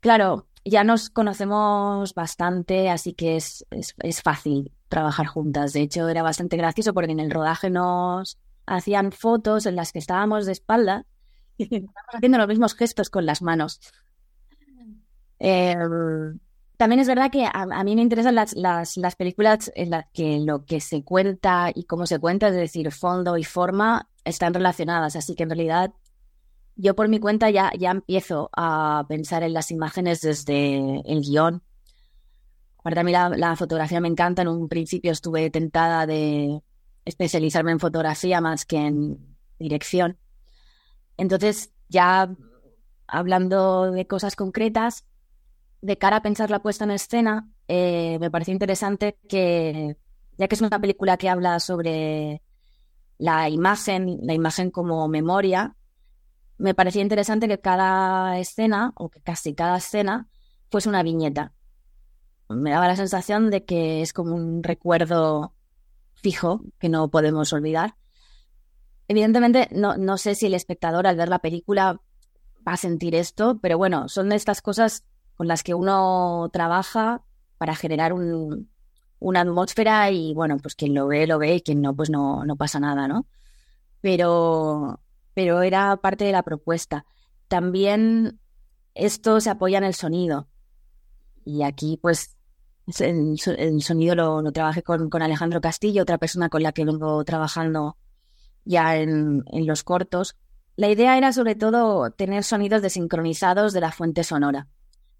claro, 0.00 0.46
ya 0.64 0.84
nos 0.84 1.10
conocemos 1.10 2.14
bastante, 2.14 2.90
así 2.90 3.12
que 3.12 3.36
es, 3.36 3.66
es, 3.70 4.22
fácil 4.22 4.72
trabajar 4.88 5.26
juntas. 5.26 5.72
De 5.72 5.82
hecho, 5.82 6.08
era 6.08 6.22
bastante 6.22 6.56
gracioso 6.56 6.94
porque 6.94 7.12
en 7.12 7.20
el 7.20 7.30
rodaje 7.30 7.70
nos 7.70 8.38
hacían 8.66 9.12
fotos 9.12 9.66
en 9.66 9.76
las 9.76 9.92
que 9.92 9.98
estábamos 9.98 10.46
de 10.46 10.52
espalda 10.52 11.06
y 11.56 11.64
estábamos 11.64 11.94
haciendo 12.14 12.38
los 12.38 12.48
mismos 12.48 12.74
gestos 12.74 13.10
con 13.10 13.26
las 13.26 13.42
manos. 13.42 13.80
Eh, 15.38 15.76
también 16.80 17.00
es 17.00 17.08
verdad 17.08 17.30
que 17.30 17.44
a, 17.44 17.84
mí 17.84 17.94
me 17.94 18.00
interesan 18.00 18.34
las, 18.34 18.54
las, 18.54 18.96
las, 18.96 19.14
películas 19.14 19.70
en 19.74 19.90
las 19.90 20.06
que 20.14 20.38
lo 20.38 20.64
que 20.64 20.80
se 20.80 21.04
cuenta 21.04 21.70
y 21.74 21.84
cómo 21.84 22.06
se 22.06 22.18
cuenta, 22.18 22.48
es 22.48 22.54
decir, 22.54 22.90
fondo 22.90 23.36
y 23.36 23.44
forma, 23.44 24.08
están 24.24 24.54
relacionadas. 24.54 25.14
Así 25.14 25.34
que 25.34 25.42
en 25.42 25.50
realidad 25.50 25.92
yo 26.76 26.96
por 26.96 27.08
mi 27.08 27.20
cuenta 27.20 27.50
ya, 27.50 27.70
ya 27.78 27.90
empiezo 27.90 28.48
a 28.56 29.04
pensar 29.10 29.42
en 29.42 29.52
las 29.52 29.70
imágenes 29.70 30.22
desde 30.22 31.02
el 31.04 31.20
guion. 31.20 31.62
Aparte 32.78 33.00
a 33.00 33.04
mí 33.04 33.12
la 33.12 33.56
fotografía 33.56 34.00
me 34.00 34.08
encanta. 34.08 34.40
En 34.40 34.48
un 34.48 34.66
principio 34.66 35.12
estuve 35.12 35.50
tentada 35.50 36.06
de 36.06 36.62
especializarme 37.04 37.72
en 37.72 37.80
fotografía 37.80 38.40
más 38.40 38.64
que 38.64 38.78
en 38.78 39.36
dirección. 39.58 40.16
Entonces 41.18 41.74
ya 41.90 42.34
hablando 43.06 43.90
de 43.90 44.06
cosas 44.06 44.34
concretas, 44.34 45.04
de 45.82 45.96
cara 45.96 46.16
a 46.16 46.22
pensar 46.22 46.50
la 46.50 46.60
puesta 46.60 46.84
en 46.84 46.90
escena, 46.90 47.48
eh, 47.68 48.18
me 48.20 48.30
pareció 48.30 48.52
interesante 48.52 49.18
que, 49.28 49.96
ya 50.36 50.48
que 50.48 50.54
es 50.54 50.60
una 50.60 50.80
película 50.80 51.16
que 51.16 51.28
habla 51.28 51.60
sobre 51.60 52.42
la 53.18 53.48
imagen, 53.48 54.18
la 54.22 54.34
imagen 54.34 54.70
como 54.70 55.08
memoria, 55.08 55.76
me 56.58 56.74
parecía 56.74 57.02
interesante 57.02 57.48
que 57.48 57.60
cada 57.60 58.38
escena, 58.38 58.92
o 58.96 59.08
que 59.08 59.20
casi 59.20 59.54
cada 59.54 59.78
escena, 59.78 60.28
fuese 60.70 60.88
una 60.88 61.02
viñeta. 61.02 61.52
Me 62.48 62.70
daba 62.70 62.88
la 62.88 62.96
sensación 62.96 63.50
de 63.50 63.64
que 63.64 64.02
es 64.02 64.12
como 64.12 64.34
un 64.34 64.62
recuerdo 64.62 65.54
fijo 66.14 66.62
que 66.78 66.88
no 66.88 67.08
podemos 67.08 67.52
olvidar. 67.52 67.94
Evidentemente, 69.08 69.68
no, 69.72 69.96
no 69.96 70.18
sé 70.18 70.34
si 70.34 70.46
el 70.46 70.54
espectador 70.54 71.06
al 71.06 71.16
ver 71.16 71.28
la 71.28 71.38
película 71.38 72.00
va 72.66 72.72
a 72.72 72.76
sentir 72.76 73.14
esto, 73.14 73.58
pero 73.60 73.78
bueno, 73.78 74.08
son 74.08 74.32
estas 74.32 74.60
cosas 74.60 75.04
con 75.40 75.48
las 75.48 75.62
que 75.62 75.72
uno 75.72 76.50
trabaja 76.52 77.22
para 77.56 77.74
generar 77.74 78.12
un, 78.12 78.68
una 79.18 79.40
atmósfera 79.40 80.10
y 80.10 80.34
bueno, 80.34 80.58
pues 80.58 80.74
quien 80.74 80.92
lo 80.94 81.06
ve, 81.06 81.26
lo 81.26 81.38
ve 81.38 81.54
y 81.54 81.60
quien 81.62 81.80
no, 81.80 81.96
pues 81.96 82.10
no, 82.10 82.44
no 82.44 82.56
pasa 82.56 82.78
nada, 82.78 83.08
¿no? 83.08 83.26
Pero, 84.02 85.00
pero 85.32 85.62
era 85.62 85.96
parte 85.96 86.24
de 86.24 86.32
la 86.32 86.42
propuesta. 86.42 87.06
También 87.48 88.38
esto 88.92 89.40
se 89.40 89.48
apoya 89.48 89.78
en 89.78 89.84
el 89.84 89.94
sonido. 89.94 90.46
Y 91.46 91.62
aquí, 91.62 91.98
pues, 92.02 92.36
el, 92.98 93.38
sonido 93.80 94.14
lo, 94.14 94.42
lo 94.42 94.52
trabajé 94.52 94.82
con, 94.82 95.08
con, 95.08 95.22
Alejandro 95.22 95.62
Castillo, 95.62 96.02
otra 96.02 96.18
persona 96.18 96.50
con 96.50 96.62
la 96.62 96.72
que 96.72 96.84
vengo 96.84 97.24
trabajando 97.24 97.96
ya 98.66 98.98
en, 98.98 99.42
en 99.46 99.66
los 99.66 99.84
cortos. 99.84 100.36
La 100.76 100.90
idea 100.90 101.16
era 101.16 101.32
sobre 101.32 101.54
todo 101.54 102.10
tener 102.10 102.44
sonidos 102.44 102.82
desincronizados 102.82 103.72
de 103.72 103.80
la 103.80 103.90
fuente 103.90 104.22
sonora 104.22 104.68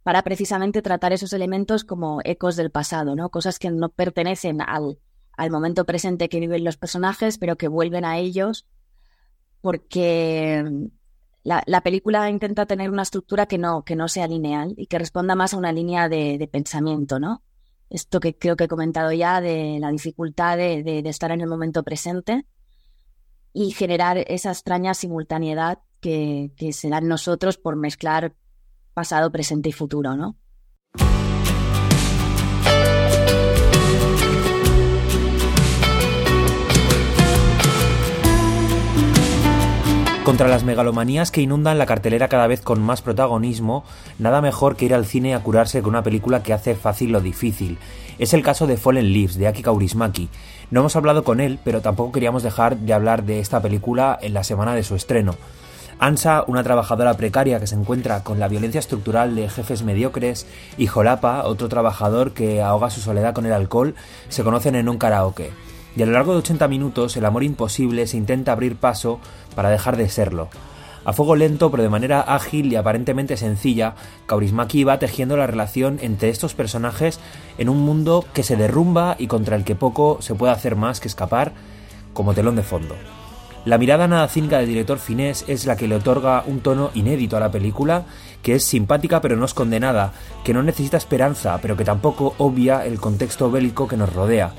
para 0.02 0.22
precisamente 0.22 0.82
tratar 0.82 1.12
esos 1.12 1.32
elementos 1.32 1.84
como 1.84 2.20
ecos 2.24 2.56
del 2.56 2.70
pasado, 2.70 3.14
¿no? 3.14 3.30
Cosas 3.30 3.58
que 3.58 3.70
no 3.70 3.90
pertenecen 3.90 4.60
al, 4.62 4.98
al 5.32 5.50
momento 5.50 5.84
presente 5.84 6.28
que 6.28 6.40
viven 6.40 6.64
los 6.64 6.76
personajes, 6.76 7.38
pero 7.38 7.56
que 7.56 7.68
vuelven 7.68 8.04
a 8.04 8.18
ellos 8.18 8.66
porque 9.60 10.64
la, 11.42 11.62
la, 11.66 11.80
película 11.82 12.30
intenta 12.30 12.66
tener 12.66 12.90
una 12.90 13.02
estructura 13.02 13.46
que 13.46 13.58
no, 13.58 13.82
que 13.84 13.96
no 13.96 14.08
sea 14.08 14.26
lineal 14.26 14.74
y 14.76 14.86
que 14.86 14.98
responda 14.98 15.34
más 15.34 15.54
a 15.54 15.58
una 15.58 15.72
línea 15.72 16.08
de, 16.08 16.38
de 16.38 16.48
pensamiento, 16.48 17.18
¿no? 17.18 17.42
Esto 17.90 18.20
que 18.20 18.36
creo 18.36 18.56
que 18.56 18.64
he 18.64 18.68
comentado 18.68 19.12
ya 19.12 19.40
de 19.40 19.78
la 19.80 19.90
dificultad 19.90 20.56
de, 20.56 20.82
de, 20.82 21.08
estar 21.08 21.32
en 21.32 21.40
el 21.40 21.48
momento 21.48 21.82
presente 21.82 22.46
y 23.52 23.72
generar 23.72 24.18
esa 24.28 24.50
extraña 24.50 24.94
simultaneidad 24.94 25.80
que, 26.00 26.52
que 26.56 26.72
se 26.72 26.88
da 26.88 27.00
nosotros 27.00 27.58
por 27.58 27.76
mezclar 27.76 28.34
pasado, 29.00 29.32
presente 29.32 29.70
y 29.70 29.72
futuro, 29.72 30.14
¿no? 30.14 30.36
Contra 40.22 40.48
las 40.48 40.64
megalomanías 40.64 41.30
que 41.30 41.40
inundan 41.40 41.78
la 41.78 41.86
cartelera 41.86 42.28
cada 42.28 42.46
vez 42.46 42.60
con 42.60 42.82
más 42.82 43.00
protagonismo, 43.00 43.84
nada 44.18 44.42
mejor 44.42 44.76
que 44.76 44.84
ir 44.84 44.92
al 44.92 45.06
cine 45.06 45.34
a 45.34 45.42
curarse 45.42 45.80
con 45.80 45.92
una 45.92 46.02
película 46.02 46.42
que 46.42 46.52
hace 46.52 46.74
fácil 46.74 47.10
lo 47.10 47.22
difícil. 47.22 47.78
Es 48.18 48.34
el 48.34 48.42
caso 48.42 48.66
de 48.66 48.76
Fallen 48.76 49.14
Leaves, 49.14 49.38
de 49.38 49.48
Aki 49.48 49.62
Kaurismaki. 49.62 50.28
No 50.70 50.80
hemos 50.80 50.94
hablado 50.94 51.24
con 51.24 51.40
él, 51.40 51.58
pero 51.64 51.80
tampoco 51.80 52.12
queríamos 52.12 52.42
dejar 52.42 52.76
de 52.76 52.92
hablar 52.92 53.24
de 53.24 53.40
esta 53.40 53.62
película 53.62 54.18
en 54.20 54.34
la 54.34 54.44
semana 54.44 54.74
de 54.74 54.82
su 54.82 54.94
estreno. 54.94 55.36
Ansa, 56.00 56.44
una 56.46 56.62
trabajadora 56.62 57.12
precaria 57.12 57.60
que 57.60 57.66
se 57.66 57.74
encuentra 57.74 58.24
con 58.24 58.40
la 58.40 58.48
violencia 58.48 58.78
estructural 58.78 59.36
de 59.36 59.50
jefes 59.50 59.82
mediocres, 59.82 60.46
y 60.78 60.86
Jolapa, 60.86 61.44
otro 61.44 61.68
trabajador 61.68 62.32
que 62.32 62.62
ahoga 62.62 62.88
su 62.88 63.02
soledad 63.02 63.34
con 63.34 63.44
el 63.44 63.52
alcohol, 63.52 63.94
se 64.30 64.42
conocen 64.42 64.76
en 64.76 64.88
un 64.88 64.96
karaoke. 64.96 65.50
Y 65.94 66.00
a 66.00 66.06
lo 66.06 66.12
largo 66.12 66.32
de 66.32 66.38
80 66.38 66.68
minutos, 66.68 67.18
el 67.18 67.26
amor 67.26 67.44
imposible 67.44 68.06
se 68.06 68.16
intenta 68.16 68.52
abrir 68.52 68.76
paso 68.76 69.20
para 69.54 69.68
dejar 69.68 69.98
de 69.98 70.08
serlo. 70.08 70.48
A 71.04 71.12
fuego 71.12 71.36
lento, 71.36 71.70
pero 71.70 71.82
de 71.82 71.90
manera 71.90 72.22
ágil 72.22 72.72
y 72.72 72.76
aparentemente 72.76 73.36
sencilla, 73.36 73.94
Kaurismaki 74.24 74.84
va 74.84 74.98
tejiendo 74.98 75.36
la 75.36 75.46
relación 75.46 75.98
entre 76.00 76.30
estos 76.30 76.54
personajes 76.54 77.20
en 77.58 77.68
un 77.68 77.78
mundo 77.78 78.24
que 78.32 78.42
se 78.42 78.56
derrumba 78.56 79.16
y 79.18 79.26
contra 79.26 79.54
el 79.54 79.64
que 79.64 79.74
poco 79.74 80.16
se 80.20 80.34
puede 80.34 80.54
hacer 80.54 80.76
más 80.76 80.98
que 80.98 81.08
escapar 81.08 81.52
como 82.14 82.32
telón 82.32 82.56
de 82.56 82.62
fondo. 82.62 82.96
La 83.66 83.76
mirada 83.76 84.08
nada 84.08 84.26
cínica 84.26 84.56
del 84.56 84.68
director 84.68 84.98
finés 84.98 85.44
es 85.46 85.66
la 85.66 85.76
que 85.76 85.86
le 85.86 85.96
otorga 85.96 86.44
un 86.46 86.60
tono 86.60 86.90
inédito 86.94 87.36
a 87.36 87.40
la 87.40 87.50
película, 87.50 88.04
que 88.42 88.54
es 88.54 88.64
simpática 88.64 89.20
pero 89.20 89.36
no 89.36 89.44
es 89.44 89.52
condenada, 89.52 90.14
que 90.44 90.54
no 90.54 90.62
necesita 90.62 90.96
esperanza, 90.96 91.58
pero 91.60 91.76
que 91.76 91.84
tampoco 91.84 92.34
obvia 92.38 92.86
el 92.86 92.98
contexto 92.98 93.50
bélico 93.50 93.86
que 93.86 93.98
nos 93.98 94.14
rodea. 94.14 94.54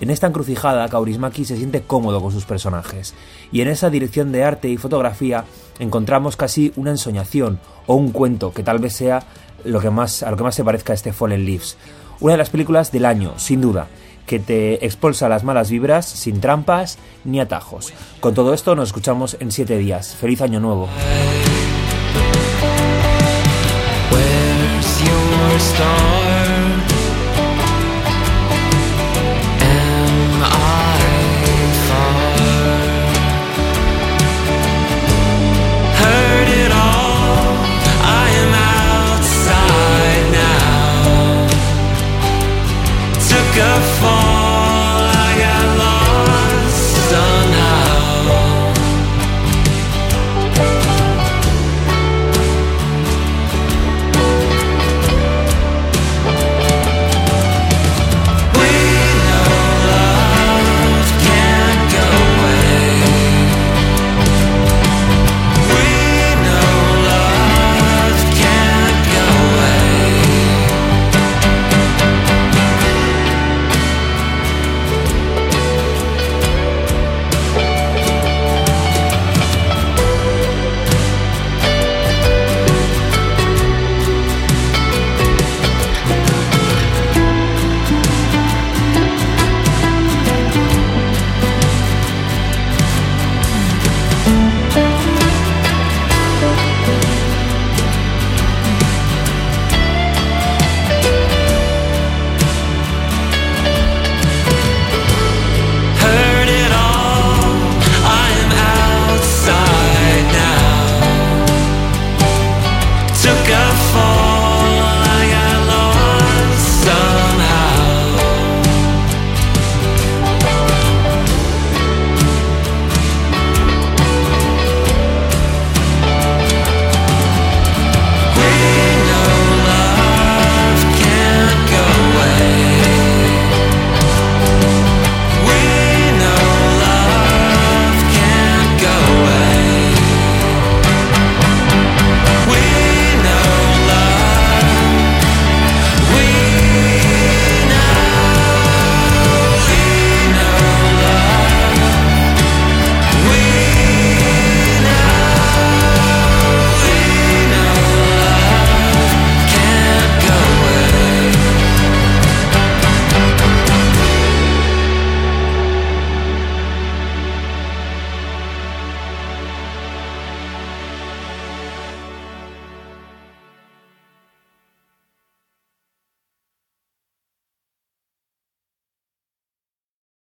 En 0.00 0.10
esta 0.10 0.28
encrucijada, 0.28 0.88
Kaurismaki 0.88 1.44
se 1.44 1.56
siente 1.56 1.82
cómodo 1.82 2.22
con 2.22 2.30
sus 2.30 2.44
personajes, 2.44 3.14
y 3.50 3.60
en 3.60 3.68
esa 3.68 3.90
dirección 3.90 4.30
de 4.30 4.44
arte 4.44 4.68
y 4.68 4.76
fotografía 4.76 5.44
encontramos 5.80 6.36
casi 6.36 6.72
una 6.76 6.92
ensoñación 6.92 7.58
o 7.86 7.96
un 7.96 8.12
cuento 8.12 8.52
que 8.52 8.62
tal 8.62 8.78
vez 8.78 8.94
sea 8.94 9.24
lo 9.64 9.80
que 9.80 9.90
más, 9.90 10.22
a 10.22 10.30
lo 10.30 10.36
que 10.36 10.44
más 10.44 10.54
se 10.54 10.64
parezca 10.64 10.92
a 10.92 10.94
este 10.94 11.12
Fallen 11.12 11.44
Leaves. 11.44 11.76
Una 12.20 12.34
de 12.34 12.38
las 12.38 12.50
películas 12.50 12.92
del 12.92 13.04
año, 13.04 13.34
sin 13.36 13.60
duda, 13.60 13.88
que 14.26 14.38
te 14.38 14.84
expulsa 14.84 15.28
las 15.28 15.44
malas 15.44 15.70
vibras 15.70 16.06
sin 16.06 16.40
trampas 16.40 16.98
ni 17.24 17.40
atajos. 17.40 17.92
Con 18.20 18.34
todo 18.34 18.54
esto 18.54 18.74
nos 18.74 18.88
escuchamos 18.88 19.36
en 19.40 19.52
siete 19.52 19.78
días. 19.78 20.16
Feliz 20.16 20.40
año 20.40 20.60
nuevo. 20.60 20.88